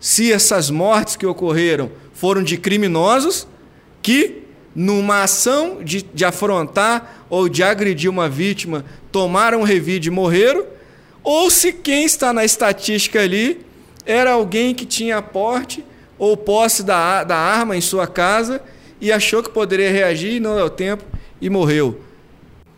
Se 0.00 0.32
essas 0.32 0.68
mortes 0.68 1.14
que 1.14 1.26
ocorreram 1.26 1.90
foram 2.20 2.42
de 2.42 2.58
criminosos 2.58 3.48
que, 4.02 4.42
numa 4.74 5.22
ação 5.22 5.82
de, 5.82 6.02
de 6.02 6.22
afrontar 6.22 7.24
ou 7.30 7.48
de 7.48 7.62
agredir 7.62 8.10
uma 8.10 8.28
vítima, 8.28 8.84
tomaram 9.10 9.62
revide 9.62 10.08
e 10.08 10.10
morreram, 10.10 10.66
ou 11.24 11.50
se 11.50 11.72
quem 11.72 12.04
está 12.04 12.30
na 12.30 12.44
estatística 12.44 13.22
ali 13.22 13.64
era 14.04 14.32
alguém 14.32 14.74
que 14.74 14.84
tinha 14.84 15.16
aporte 15.16 15.82
ou 16.18 16.36
posse 16.36 16.82
da, 16.82 17.24
da 17.24 17.38
arma 17.38 17.74
em 17.74 17.80
sua 17.80 18.06
casa 18.06 18.60
e 19.00 19.10
achou 19.10 19.42
que 19.42 19.48
poderia 19.48 19.90
reagir 19.90 20.34
e 20.34 20.40
não 20.40 20.56
deu 20.56 20.68
tempo 20.68 21.02
e 21.40 21.48
morreu. 21.48 22.02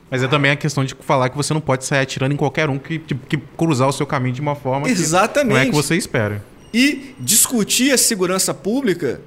Mas 0.09 0.23
é 0.23 0.29
também 0.29 0.53
a 0.53 0.57
questão 0.57 0.85
de 0.85 0.95
falar 1.01 1.31
que 1.31 1.37
você 1.37 1.53
não 1.53 1.61
pode 1.61 1.85
sair 1.85 2.03
atirando 2.03 2.33
em 2.33 2.37
qualquer 2.37 2.71
um 2.71 2.79
que, 2.79 3.01
que, 3.01 3.15
que 3.17 3.37
cruzar 3.57 3.89
o 3.89 3.93
seu 3.93 4.07
caminho 4.07 4.35
de 4.37 4.41
uma 4.41 4.55
forma 4.55 4.89
Exatamente. 4.89 5.49
que 5.49 5.55
não 5.55 5.61
é 5.61 5.67
que 5.67 5.73
você 5.73 5.97
espera. 5.97 6.45
E 6.73 7.17
discutir 7.19 7.93
a 7.93 7.99
segurança 7.99 8.55
pública 8.55 9.21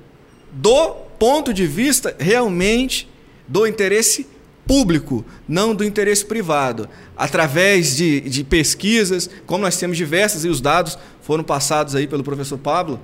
do 0.55 0.91
ponto 1.19 1.53
de 1.53 1.67
vista 1.67 2.15
realmente 2.17 3.09
do 3.45 3.67
interesse 3.67 4.25
público, 4.65 5.23
não 5.47 5.75
do 5.75 5.83
interesse 5.83 6.25
privado. 6.25 6.89
Através 7.15 7.95
de, 7.95 8.21
de 8.21 8.43
pesquisas, 8.43 9.29
como 9.45 9.63
nós 9.63 9.77
temos 9.77 9.97
diversas 9.97 10.45
e 10.45 10.47
os 10.47 10.61
dados 10.61 10.97
foram 11.21 11.43
passados 11.43 11.93
aí 11.93 12.07
pelo 12.07 12.23
professor 12.23 12.57
Pablo. 12.57 13.01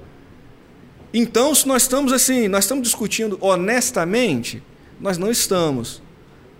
Então, 1.13 1.53
se 1.53 1.67
nós 1.67 1.83
estamos 1.83 2.13
assim, 2.13 2.47
nós 2.47 2.63
estamos 2.63 2.83
discutindo 2.83 3.37
honestamente, 3.41 4.63
nós 4.99 5.17
não 5.17 5.29
estamos. 5.29 6.01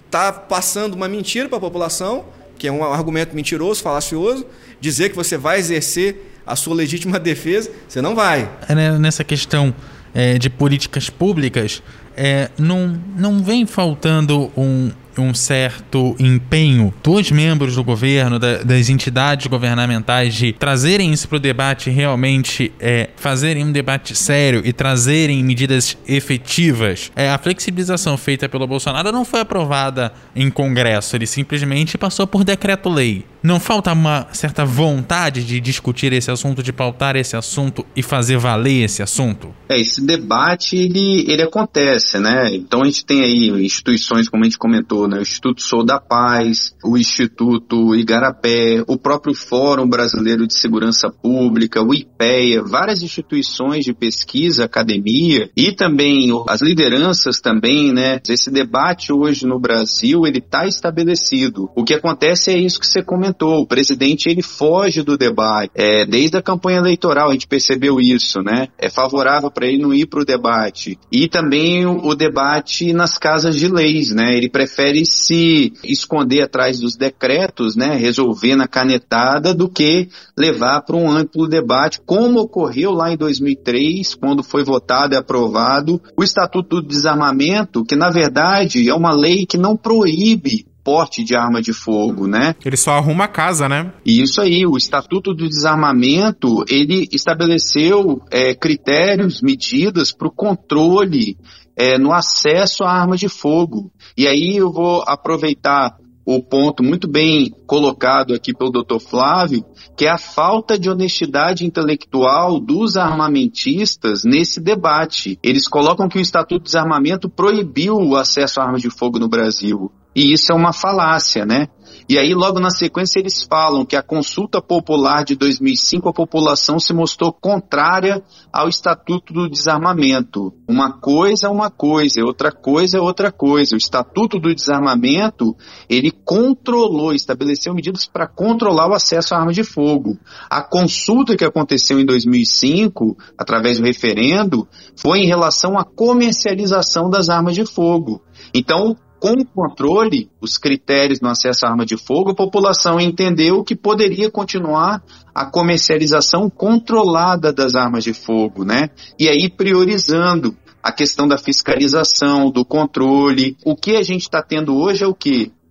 Está 0.08 0.34
passando 0.34 0.94
uma 0.94 1.08
mentira 1.08 1.48
para 1.48 1.58
a 1.58 1.62
população, 1.62 2.26
que 2.58 2.68
é 2.68 2.72
um 2.72 2.84
argumento 2.84 3.34
mentiroso, 3.34 3.82
falacioso, 3.82 4.46
dizer 4.82 5.10
que 5.10 5.16
você 5.16 5.38
vai 5.38 5.58
exercer 5.58 6.30
a 6.46 6.56
sua 6.56 6.76
legítima 6.76 7.18
defesa, 7.20 7.72
você 7.88 8.02
não 8.02 8.14
vai. 8.14 8.52
É, 8.68 8.76
né, 8.76 9.00
nessa 9.00 9.24
questão 9.24 9.74
é, 10.14 10.38
de 10.38 10.50
políticas 10.50 11.10
públicas, 11.10 11.82
é, 12.16 12.50
não, 12.58 13.00
não 13.18 13.42
vem 13.42 13.66
faltando 13.66 14.52
um, 14.58 14.92
um 15.18 15.34
certo 15.34 16.16
empenho 16.20 16.94
dos 17.04 17.32
membros 17.32 17.76
do 17.76 17.84
governo, 17.84 18.38
da, 18.38 18.58
das 18.58 18.90
entidades 18.90 19.48
governamentais 19.48 20.34
de 20.34 20.54
trazerem 20.54 21.12
isso 21.12 21.28
para 21.28 21.38
o 21.38 21.40
debate 21.40 21.90
realmente 21.90 22.72
é, 22.80 23.10
fazerem 23.16 23.64
um 23.64 23.72
debate 23.72 24.16
sério 24.16 24.62
e 24.64 24.74
trazerem 24.74 25.44
medidas 25.44 25.98
efetivas. 26.08 27.12
É, 27.16 27.30
a 27.30 27.38
flexibilização 27.38 28.18
feita 28.18 28.50
pelo 28.50 28.68
Bolsonaro 28.68 29.12
não 29.12 29.26
foi 29.26 29.42
aprovada 29.42 30.14
em 30.36 30.50
Congresso, 30.50 31.16
ele 31.16 31.28
simplesmente 31.28 31.98
passou 31.98 32.28
por 32.28 32.44
decreto-lei. 32.44 33.26
Não 33.44 33.60
falta 33.60 33.92
uma 33.92 34.28
certa 34.34 34.64
vontade 34.64 35.44
de 35.44 35.60
discutir 35.60 36.14
esse 36.14 36.30
assunto, 36.30 36.62
de 36.62 36.72
pautar 36.72 37.16
esse 37.16 37.36
assunto 37.36 37.84
e 37.96 38.04
fazer 38.04 38.38
valer 38.38 38.84
esse 38.84 39.02
assunto? 39.02 39.54
É, 39.68 39.80
esse 39.80 40.06
debate 40.06 40.76
ele, 40.76 41.26
ele 41.28 41.42
acontece, 41.42 42.20
né? 42.20 42.54
Então 42.54 42.84
a 42.84 42.86
gente 42.86 43.04
tem 43.04 43.24
aí 43.24 43.50
instituições, 43.66 44.30
como 44.30 44.44
a 44.44 44.46
gente 44.46 44.60
comentou, 44.60 45.08
né? 45.08 45.18
o 45.18 45.22
Instituto 45.22 45.62
Sou 45.62 45.84
da 45.84 46.00
Paz, 46.00 46.76
o 46.84 46.98
Instituto 46.98 47.96
Igarapé, 47.96 48.84
o 48.88 48.98
próprio 48.98 49.34
Fórum 49.34 49.88
Brasileiro 49.88 50.46
de 50.46 50.58
Segurança 50.58 51.10
Pública, 51.10 51.82
o 51.82 51.94
IPEA, 51.94 52.62
várias 52.64 53.02
instituições 53.02 53.86
de 53.86 53.94
pesquisa, 53.94 54.66
academia 54.66 55.50
e 55.56 55.72
também 55.72 56.30
as 56.48 56.62
lideranças 56.62 57.40
também, 57.40 57.92
né? 57.92 58.20
Esse 58.30 58.52
debate 58.52 59.12
hoje 59.12 59.48
no 59.48 59.60
Brasil, 59.60 60.28
ele 60.28 60.40
está 60.40 60.68
estabelecido. 60.68 61.72
O 61.76 61.84
que 61.84 61.96
acontece 61.96 62.52
é 62.52 62.58
isso 62.58 62.80
que 62.80 62.86
você 62.86 63.02
comentou, 63.02 63.31
o 63.40 63.66
presidente 63.66 64.30
ele 64.30 64.42
foge 64.42 65.02
do 65.02 65.18
debate. 65.18 65.72
É, 65.76 66.06
desde 66.06 66.38
a 66.38 66.42
campanha 66.42 66.80
eleitoral 66.80 67.30
a 67.30 67.34
gente 67.34 67.48
percebeu 67.48 68.00
isso, 68.00 68.42
né? 68.42 68.68
É 68.78 68.90
favorável 68.90 69.52
para 69.52 69.68
ele 69.68 69.82
não 69.82 69.94
ir 69.94 70.06
para 70.06 70.22
o 70.22 70.26
debate. 70.26 70.98
E 71.12 71.28
também 71.28 71.86
o, 71.86 72.08
o 72.08 72.16
debate 72.16 72.94
nas 72.94 73.18
casas 73.18 73.56
de 73.56 73.68
leis, 73.68 74.12
né? 74.12 74.36
Ele 74.36 74.50
prefere 74.50 75.06
se 75.06 75.74
esconder 75.84 76.42
atrás 76.42 76.80
dos 76.80 76.96
decretos, 76.96 77.76
né, 77.76 77.96
resolver 77.96 78.56
na 78.56 78.68
canetada, 78.68 79.54
do 79.54 79.70
que 79.70 80.10
levar 80.38 80.82
para 80.82 80.96
um 80.96 81.10
amplo 81.10 81.48
debate, 81.48 82.02
como 82.06 82.40
ocorreu 82.40 82.92
lá 82.92 83.12
em 83.12 83.18
2003, 83.18 84.16
quando 84.16 84.44
foi 84.44 84.64
votado 84.64 85.14
e 85.14 85.18
aprovado 85.18 86.02
o 86.18 86.24
Estatuto 86.24 86.82
do 86.82 86.88
Desarmamento, 86.88 87.84
que 87.84 87.96
na 87.96 88.10
verdade 88.10 88.90
é 88.90 88.94
uma 88.94 89.14
lei 89.14 89.46
que 89.46 89.58
não 89.58 89.76
proíbe 89.76 90.66
porte 90.84 91.24
de 91.24 91.36
arma 91.36 91.62
de 91.62 91.74
fogo, 91.74 92.28
né? 92.28 92.56
Ele 92.64 92.78
só 92.78 92.92
arruma 92.92 93.26
a 93.26 93.28
casa, 93.28 93.68
né? 93.68 93.94
Isso 94.06 94.42
aí, 94.42 94.66
o 94.66 94.78
Estatuto 94.78 95.34
do 95.34 95.48
Desarmamento, 95.48 96.64
ele 96.70 97.08
estabeleceu 97.12 98.22
é, 98.32 98.54
critérios, 98.54 99.42
medidas 99.42 100.12
para 100.12 100.28
o 100.28 100.32
controle 100.32 101.38
é, 101.76 101.98
no 101.98 102.14
acesso 102.14 102.84
a 102.84 102.92
armas 102.92 103.20
de 103.20 103.30
fogo. 103.30 103.92
E 104.18 104.28
aí 104.28 104.58
eu 104.58 104.72
vou 104.72 105.04
aproveitar 105.08 105.96
o 106.26 106.42
ponto 106.42 106.84
muito 106.84 107.08
bem 107.08 107.52
colocado 107.66 108.34
aqui 108.34 108.54
pelo 108.54 108.72
Dr. 108.72 109.00
Flávio, 109.00 109.66
que 109.98 110.06
é 110.06 110.10
a 110.10 110.18
falta 110.18 110.78
de 110.78 110.90
honestidade 110.90 111.66
intelectual 111.66 112.60
dos 112.60 112.96
armamentistas 112.96 114.24
nesse 114.24 114.62
debate. 114.62 115.38
Eles 115.44 115.68
colocam 115.68 116.08
que 116.08 116.18
o 116.18 116.22
Estatuto 116.22 116.60
de 116.60 116.66
Desarmamento 116.66 117.30
proibiu 117.30 117.96
o 117.96 118.16
acesso 118.16 118.60
a 118.60 118.66
armas 118.66 118.82
de 118.82 118.90
fogo 118.90 119.20
no 119.20 119.28
Brasil. 119.28 119.92
E 120.16 120.34
isso 120.34 120.52
é 120.52 120.56
uma 120.56 120.74
falácia, 120.74 121.46
né? 121.46 121.68
E 122.10 122.18
aí, 122.18 122.34
logo 122.34 122.60
na 122.60 122.70
sequência, 122.70 123.20
eles 123.20 123.44
falam 123.44 123.86
que 123.86 123.96
a 123.96 124.04
consulta 124.04 124.62
popular 124.62 125.24
de 125.24 125.34
2005, 125.34 126.10
a 126.10 126.14
população 126.14 126.78
se 126.78 126.94
mostrou 126.94 127.32
contrária 127.32 128.22
ao 128.52 128.68
Estatuto 128.68 129.34
do 129.34 129.50
Desarmamento. 129.50 130.54
Uma 130.68 131.00
coisa 131.00 131.48
é 131.48 131.50
uma 131.50 131.70
coisa, 131.70 132.22
outra 132.22 132.52
coisa 132.52 132.98
é 132.98 133.00
outra 133.02 133.32
coisa. 133.32 133.76
O 133.76 133.78
Estatuto 133.78 134.40
do 134.40 134.54
Desarmamento, 134.54 135.56
ele 135.88 136.12
controlou, 136.12 137.14
estabeleceu 137.14 137.74
medidas 137.74 138.06
para 138.06 138.28
controlar 138.28 138.90
o 138.90 138.94
acesso 138.94 139.34
à 139.34 139.40
arma 139.40 139.54
de 139.54 139.64
fogo. 139.64 140.18
A 140.50 140.62
consulta 140.62 141.38
que 141.38 141.46
aconteceu 141.46 141.98
em 141.98 142.06
2005, 142.06 143.16
através 143.38 143.80
do 143.80 143.86
referendo, 143.86 144.68
foi 144.98 145.20
em 145.20 145.28
relação 145.28 145.78
à 145.78 145.86
comercialização 145.86 147.10
das 147.10 147.30
armas 147.30 147.56
de 147.56 147.66
fogo. 147.66 148.22
Então, 148.54 148.98
com 149.22 149.46
controle, 149.46 150.32
os 150.42 150.58
critérios 150.58 151.22
no 151.22 151.30
acesso 151.30 151.68
à 151.68 151.70
arma 151.70 151.86
de 151.86 151.96
fogo, 151.96 152.32
a 152.32 152.36
população 152.36 153.00
entendeu 153.00 153.64
que 153.64 153.76
poderia 153.76 154.32
continuar 154.32 155.04
a 155.34 155.46
comercialização 155.46 156.50
controlada 156.50 157.54
das 157.54 157.76
armas 157.76 158.04
de 158.04 158.16
fogo, 158.16 158.66
né? 158.66 158.90
E 159.20 159.30
aí 159.30 159.48
priorizando 159.48 160.58
a 160.82 160.92
questão 160.92 161.28
da 161.28 161.38
fiscalização, 161.38 162.50
do 162.50 162.66
controle. 162.66 163.56
O 163.64 163.76
que 163.76 163.96
a 163.96 164.02
gente 164.02 164.22
está 164.24 164.42
tendo 164.42 164.76
hoje 164.76 165.04
é 165.04 165.08
o? 165.08 165.16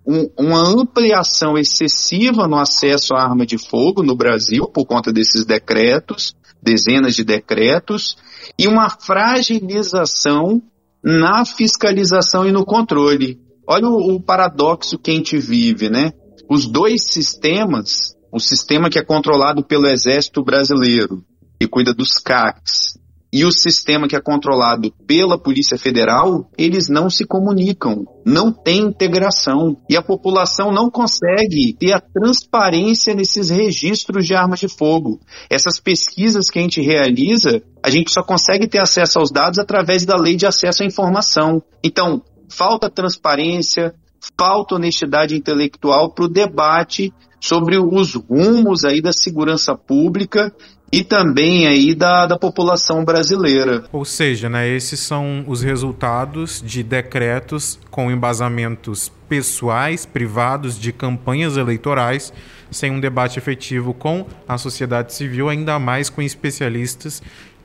Um, 0.06 0.30
uma 0.38 0.60
ampliação 0.60 1.58
excessiva 1.58 2.46
no 2.46 2.56
acesso 2.56 3.14
à 3.14 3.22
arma 3.22 3.44
de 3.44 3.58
fogo 3.58 4.00
no 4.00 4.14
Brasil 4.14 4.68
por 4.72 4.86
conta 4.86 5.12
desses 5.12 5.44
decretos, 5.44 6.36
dezenas 6.62 7.16
de 7.16 7.24
decretos, 7.24 8.16
e 8.56 8.68
uma 8.68 8.88
fragilização 8.88 10.62
na 11.02 11.44
fiscalização 11.44 12.46
e 12.46 12.52
no 12.52 12.64
controle. 12.64 13.38
Olha 13.66 13.88
o, 13.88 14.16
o 14.16 14.22
paradoxo 14.22 14.98
que 14.98 15.10
a 15.10 15.14
gente 15.14 15.38
vive, 15.38 15.88
né? 15.88 16.12
Os 16.48 16.66
dois 16.66 17.04
sistemas, 17.04 18.14
o 18.32 18.40
sistema 18.40 18.90
que 18.90 18.98
é 18.98 19.04
controlado 19.04 19.64
pelo 19.64 19.86
Exército 19.86 20.42
Brasileiro 20.42 21.24
e 21.60 21.66
cuida 21.66 21.94
dos 21.94 22.14
CACs, 22.14 22.98
e 23.32 23.44
o 23.44 23.52
sistema 23.52 24.08
que 24.08 24.16
é 24.16 24.20
controlado 24.20 24.92
pela 25.06 25.38
Polícia 25.38 25.78
Federal, 25.78 26.50
eles 26.58 26.88
não 26.88 27.08
se 27.08 27.24
comunicam, 27.24 28.04
não 28.26 28.52
tem 28.52 28.80
integração 28.80 29.76
e 29.88 29.96
a 29.96 30.02
população 30.02 30.72
não 30.72 30.90
consegue 30.90 31.74
ter 31.78 31.92
a 31.92 32.00
transparência 32.00 33.14
nesses 33.14 33.50
registros 33.50 34.26
de 34.26 34.34
armas 34.34 34.58
de 34.58 34.68
fogo. 34.68 35.20
Essas 35.48 35.78
pesquisas 35.78 36.50
que 36.50 36.58
a 36.58 36.62
gente 36.62 36.80
realiza, 36.80 37.62
a 37.82 37.88
gente 37.88 38.10
só 38.10 38.22
consegue 38.22 38.66
ter 38.66 38.78
acesso 38.78 39.18
aos 39.18 39.30
dados 39.30 39.58
através 39.58 40.04
da 40.04 40.16
lei 40.16 40.34
de 40.34 40.46
acesso 40.46 40.82
à 40.82 40.86
informação. 40.86 41.62
Então, 41.84 42.22
falta 42.48 42.90
transparência, 42.90 43.94
falta 44.36 44.74
honestidade 44.74 45.36
intelectual 45.36 46.12
para 46.12 46.24
o 46.24 46.28
debate 46.28 47.12
sobre 47.40 47.78
os 47.78 48.14
rumos 48.14 48.84
aí 48.84 49.00
da 49.00 49.12
segurança 49.12 49.74
pública 49.74 50.52
e 50.92 51.04
também 51.04 51.66
aí 51.66 51.94
da, 51.94 52.26
da 52.26 52.38
população 52.38 53.04
brasileira. 53.04 53.84
Ou 53.92 54.04
seja, 54.04 54.48
né, 54.48 54.68
esses 54.68 55.00
são 55.00 55.44
os 55.46 55.62
resultados 55.62 56.62
de 56.64 56.82
decretos 56.82 57.78
com 57.90 58.10
embasamentos 58.10 59.10
pessoais, 59.28 60.04
privados, 60.04 60.78
de 60.78 60.92
campanhas 60.92 61.56
eleitorais, 61.56 62.32
sem 62.70 62.90
um 62.90 63.00
debate 63.00 63.38
efetivo 63.38 63.94
com 63.94 64.26
a 64.46 64.58
sociedade 64.58 65.14
civil, 65.14 65.48
ainda 65.48 65.78
mais 65.78 66.10
com 66.10 66.20
especialistas 66.22 67.22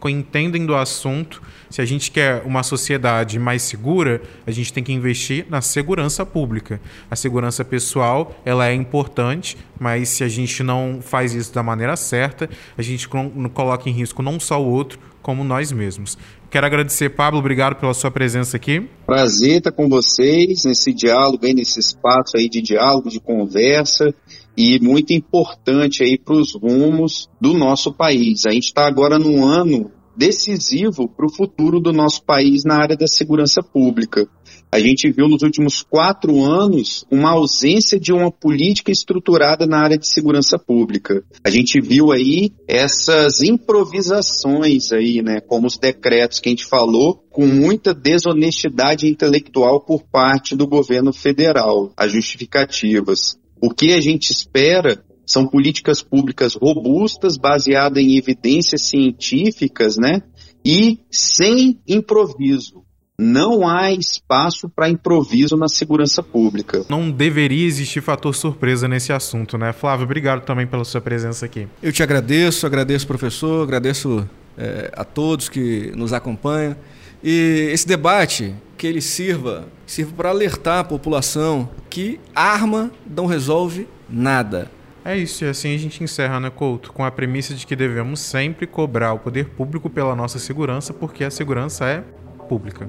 entendem 0.09 0.65
do 0.65 0.75
assunto. 0.75 1.41
Se 1.69 1.81
a 1.81 1.85
gente 1.85 2.11
quer 2.11 2.43
uma 2.45 2.63
sociedade 2.63 3.39
mais 3.39 3.61
segura, 3.63 4.21
a 4.45 4.51
gente 4.51 4.71
tem 4.71 4.83
que 4.83 4.93
investir 4.93 5.45
na 5.49 5.61
segurança 5.61 6.25
pública. 6.25 6.79
A 7.09 7.15
segurança 7.15 7.65
pessoal, 7.65 8.39
ela 8.45 8.67
é 8.67 8.73
importante, 8.73 9.57
mas 9.79 10.09
se 10.09 10.23
a 10.23 10.27
gente 10.27 10.63
não 10.63 10.99
faz 11.01 11.33
isso 11.33 11.53
da 11.53 11.63
maneira 11.63 11.95
certa, 11.95 12.49
a 12.77 12.81
gente 12.81 13.07
coloca 13.07 13.89
em 13.89 13.93
risco 13.93 14.21
não 14.21 14.39
só 14.39 14.61
o 14.61 14.69
outro, 14.69 14.99
como 15.21 15.43
nós 15.43 15.71
mesmos. 15.71 16.17
Quero 16.51 16.67
agradecer, 16.67 17.09
Pablo, 17.09 17.39
obrigado 17.39 17.75
pela 17.75 17.93
sua 17.93 18.11
presença 18.11 18.55
aqui. 18.55 18.87
Prazer 19.05 19.57
estar 19.57 19.71
com 19.71 19.89
vocês 19.89 20.63
nesse 20.65 20.93
diálogo, 20.93 21.45
nesse 21.47 21.79
espaço 21.79 22.37
aí 22.37 22.47
de 22.47 22.61
diálogo, 22.61 23.09
de 23.09 23.19
conversa 23.19 24.13
e 24.55 24.79
muito 24.79 25.13
importante 25.13 26.03
aí 26.03 26.17
para 26.17 26.35
os 26.35 26.53
rumos 26.53 27.27
do 27.41 27.53
nosso 27.53 27.91
país. 27.91 28.45
A 28.45 28.51
gente 28.51 28.65
está 28.65 28.85
agora 28.85 29.17
num 29.17 29.43
ano 29.43 29.91
decisivo 30.15 31.09
para 31.09 31.25
o 31.25 31.33
futuro 31.33 31.79
do 31.79 31.91
nosso 31.91 32.23
país 32.23 32.63
na 32.63 32.77
área 32.77 32.95
da 32.95 33.07
segurança 33.07 33.61
pública. 33.61 34.27
A 34.75 34.79
gente 34.81 35.09
viu 35.09 35.29
nos 35.29 35.41
últimos 35.41 35.81
quatro 35.81 36.43
anos 36.43 37.05
uma 37.09 37.31
ausência 37.31 37.97
de 37.97 38.11
uma 38.11 38.29
política 38.29 38.91
estruturada 38.91 39.65
na 39.65 39.81
área 39.81 39.97
de 39.97 40.05
segurança 40.05 40.59
pública. 40.59 41.23
A 41.45 41.49
gente 41.49 41.79
viu 41.79 42.11
aí 42.11 42.51
essas 42.67 43.41
improvisações 43.41 44.91
aí, 44.91 45.21
né, 45.21 45.39
como 45.39 45.65
os 45.65 45.77
decretos 45.77 46.41
que 46.41 46.49
a 46.49 46.51
gente 46.51 46.65
falou, 46.65 47.23
com 47.31 47.47
muita 47.47 47.93
desonestidade 47.93 49.07
intelectual 49.07 49.79
por 49.79 50.03
parte 50.03 50.57
do 50.57 50.67
governo 50.67 51.13
federal, 51.13 51.93
as 51.95 52.11
justificativas. 52.11 53.37
O 53.61 53.69
que 53.69 53.93
a 53.93 54.01
gente 54.01 54.29
espera 54.31 55.01
são 55.25 55.47
políticas 55.47 56.01
públicas 56.01 56.53
robustas, 56.53 57.37
baseadas 57.37 58.03
em 58.03 58.17
evidências 58.17 58.81
científicas, 58.81 59.95
né? 59.95 60.21
E 60.65 60.99
sem 61.09 61.79
improviso. 61.87 62.84
Não 63.17 63.67
há 63.67 63.91
espaço 63.91 64.67
para 64.67 64.89
improviso 64.89 65.55
na 65.55 65.69
segurança 65.69 66.21
pública. 66.21 66.85
Não 66.89 67.09
deveria 67.09 67.65
existir 67.65 68.01
fator 68.01 68.35
surpresa 68.35 68.87
nesse 68.87 69.13
assunto, 69.13 69.57
né? 69.57 69.71
Flávio, 69.71 70.03
obrigado 70.03 70.43
também 70.43 70.67
pela 70.67 70.83
sua 70.83 70.99
presença 70.99 71.45
aqui. 71.45 71.67
Eu 71.81 71.93
te 71.93 72.03
agradeço, 72.03 72.65
agradeço, 72.65 73.07
professor, 73.07 73.63
agradeço 73.63 74.29
é, 74.57 74.91
a 74.93 75.05
todos 75.05 75.47
que 75.47 75.91
nos 75.95 76.11
acompanham. 76.11 76.75
E 77.23 77.69
esse 77.71 77.87
debate, 77.87 78.53
que 78.77 78.85
ele 78.85 79.01
sirva, 79.01 79.65
sirva 79.85 80.13
para 80.15 80.29
alertar 80.29 80.79
a 80.79 80.83
população 80.83 81.69
que 81.89 82.19
arma 82.35 82.91
não 83.09 83.25
resolve 83.25 83.87
nada. 84.09 84.69
É 85.03 85.15
isso, 85.15 85.45
e 85.45 85.47
assim 85.47 85.73
a 85.73 85.77
gente 85.77 86.03
encerra, 86.03 86.39
né, 86.39 86.49
Couto, 86.49 86.91
com 86.91 87.05
a 87.05 87.11
premissa 87.11 87.53
de 87.53 87.65
que 87.65 87.75
devemos 87.75 88.19
sempre 88.19 88.65
cobrar 88.65 89.13
o 89.13 89.19
poder 89.19 89.45
público 89.49 89.87
pela 89.87 90.15
nossa 90.15 90.39
segurança, 90.39 90.93
porque 90.93 91.23
a 91.23 91.29
segurança 91.29 91.85
é 91.85 92.03
pública. 92.47 92.87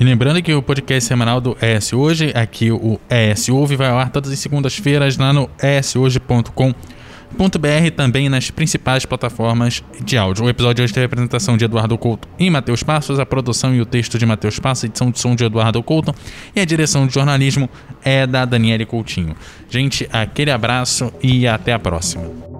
E 0.00 0.04
lembrando 0.04 0.42
que 0.42 0.52
o 0.52 0.62
podcast 0.62 1.06
semanal 1.06 1.40
do 1.40 1.56
ES 1.60 1.92
Hoje, 1.92 2.32
aqui 2.34 2.72
o 2.72 2.98
ES 3.08 3.48
Ouve, 3.50 3.76
vai 3.76 3.90
ao 3.90 3.98
ar 3.98 4.10
todas 4.10 4.32
as 4.32 4.38
segundas-feiras 4.38 5.16
lá 5.16 5.32
no 5.32 5.48
eshoje.com.br 5.62 6.92
br 7.36 7.90
também 7.96 8.28
nas 8.28 8.50
principais 8.50 9.06
plataformas 9.06 9.82
de 10.04 10.16
áudio. 10.18 10.44
O 10.44 10.48
episódio 10.48 10.84
hoje 10.84 10.92
teve 10.92 11.04
a 11.04 11.06
apresentação 11.06 11.56
de 11.56 11.64
Eduardo 11.64 11.96
Couto 11.96 12.28
e 12.38 12.50
Matheus 12.50 12.82
Passos, 12.82 13.18
a 13.18 13.26
produção 13.26 13.74
e 13.74 13.80
o 13.80 13.86
texto 13.86 14.18
de 14.18 14.26
Matheus 14.26 14.58
Passos, 14.58 14.84
edição 14.84 15.10
de 15.10 15.18
som 15.18 15.34
de 15.34 15.44
Eduardo 15.44 15.82
Couto 15.82 16.14
e 16.54 16.60
a 16.60 16.64
direção 16.64 17.06
de 17.06 17.14
jornalismo 17.14 17.68
é 18.04 18.26
da 18.26 18.44
Daniele 18.44 18.84
Coutinho. 18.84 19.34
Gente, 19.68 20.08
aquele 20.12 20.50
abraço 20.50 21.12
e 21.22 21.46
até 21.46 21.72
a 21.72 21.78
próxima. 21.78 22.51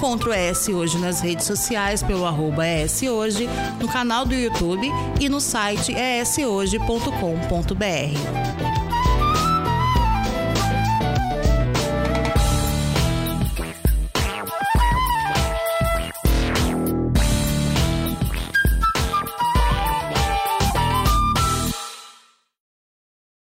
Encontra 0.00 0.30
o 0.30 0.32
ES 0.32 0.68
Hoje 0.68 0.98
nas 0.98 1.20
redes 1.20 1.44
sociais 1.44 2.02
pelo 2.02 2.24
arroba 2.24 2.64
Hoje, 2.66 3.46
no 3.78 3.86
canal 3.86 4.24
do 4.24 4.34
YouTube 4.34 4.90
e 5.20 5.28
no 5.28 5.42
site 5.42 5.92
eshoje.com.br. 5.92 8.79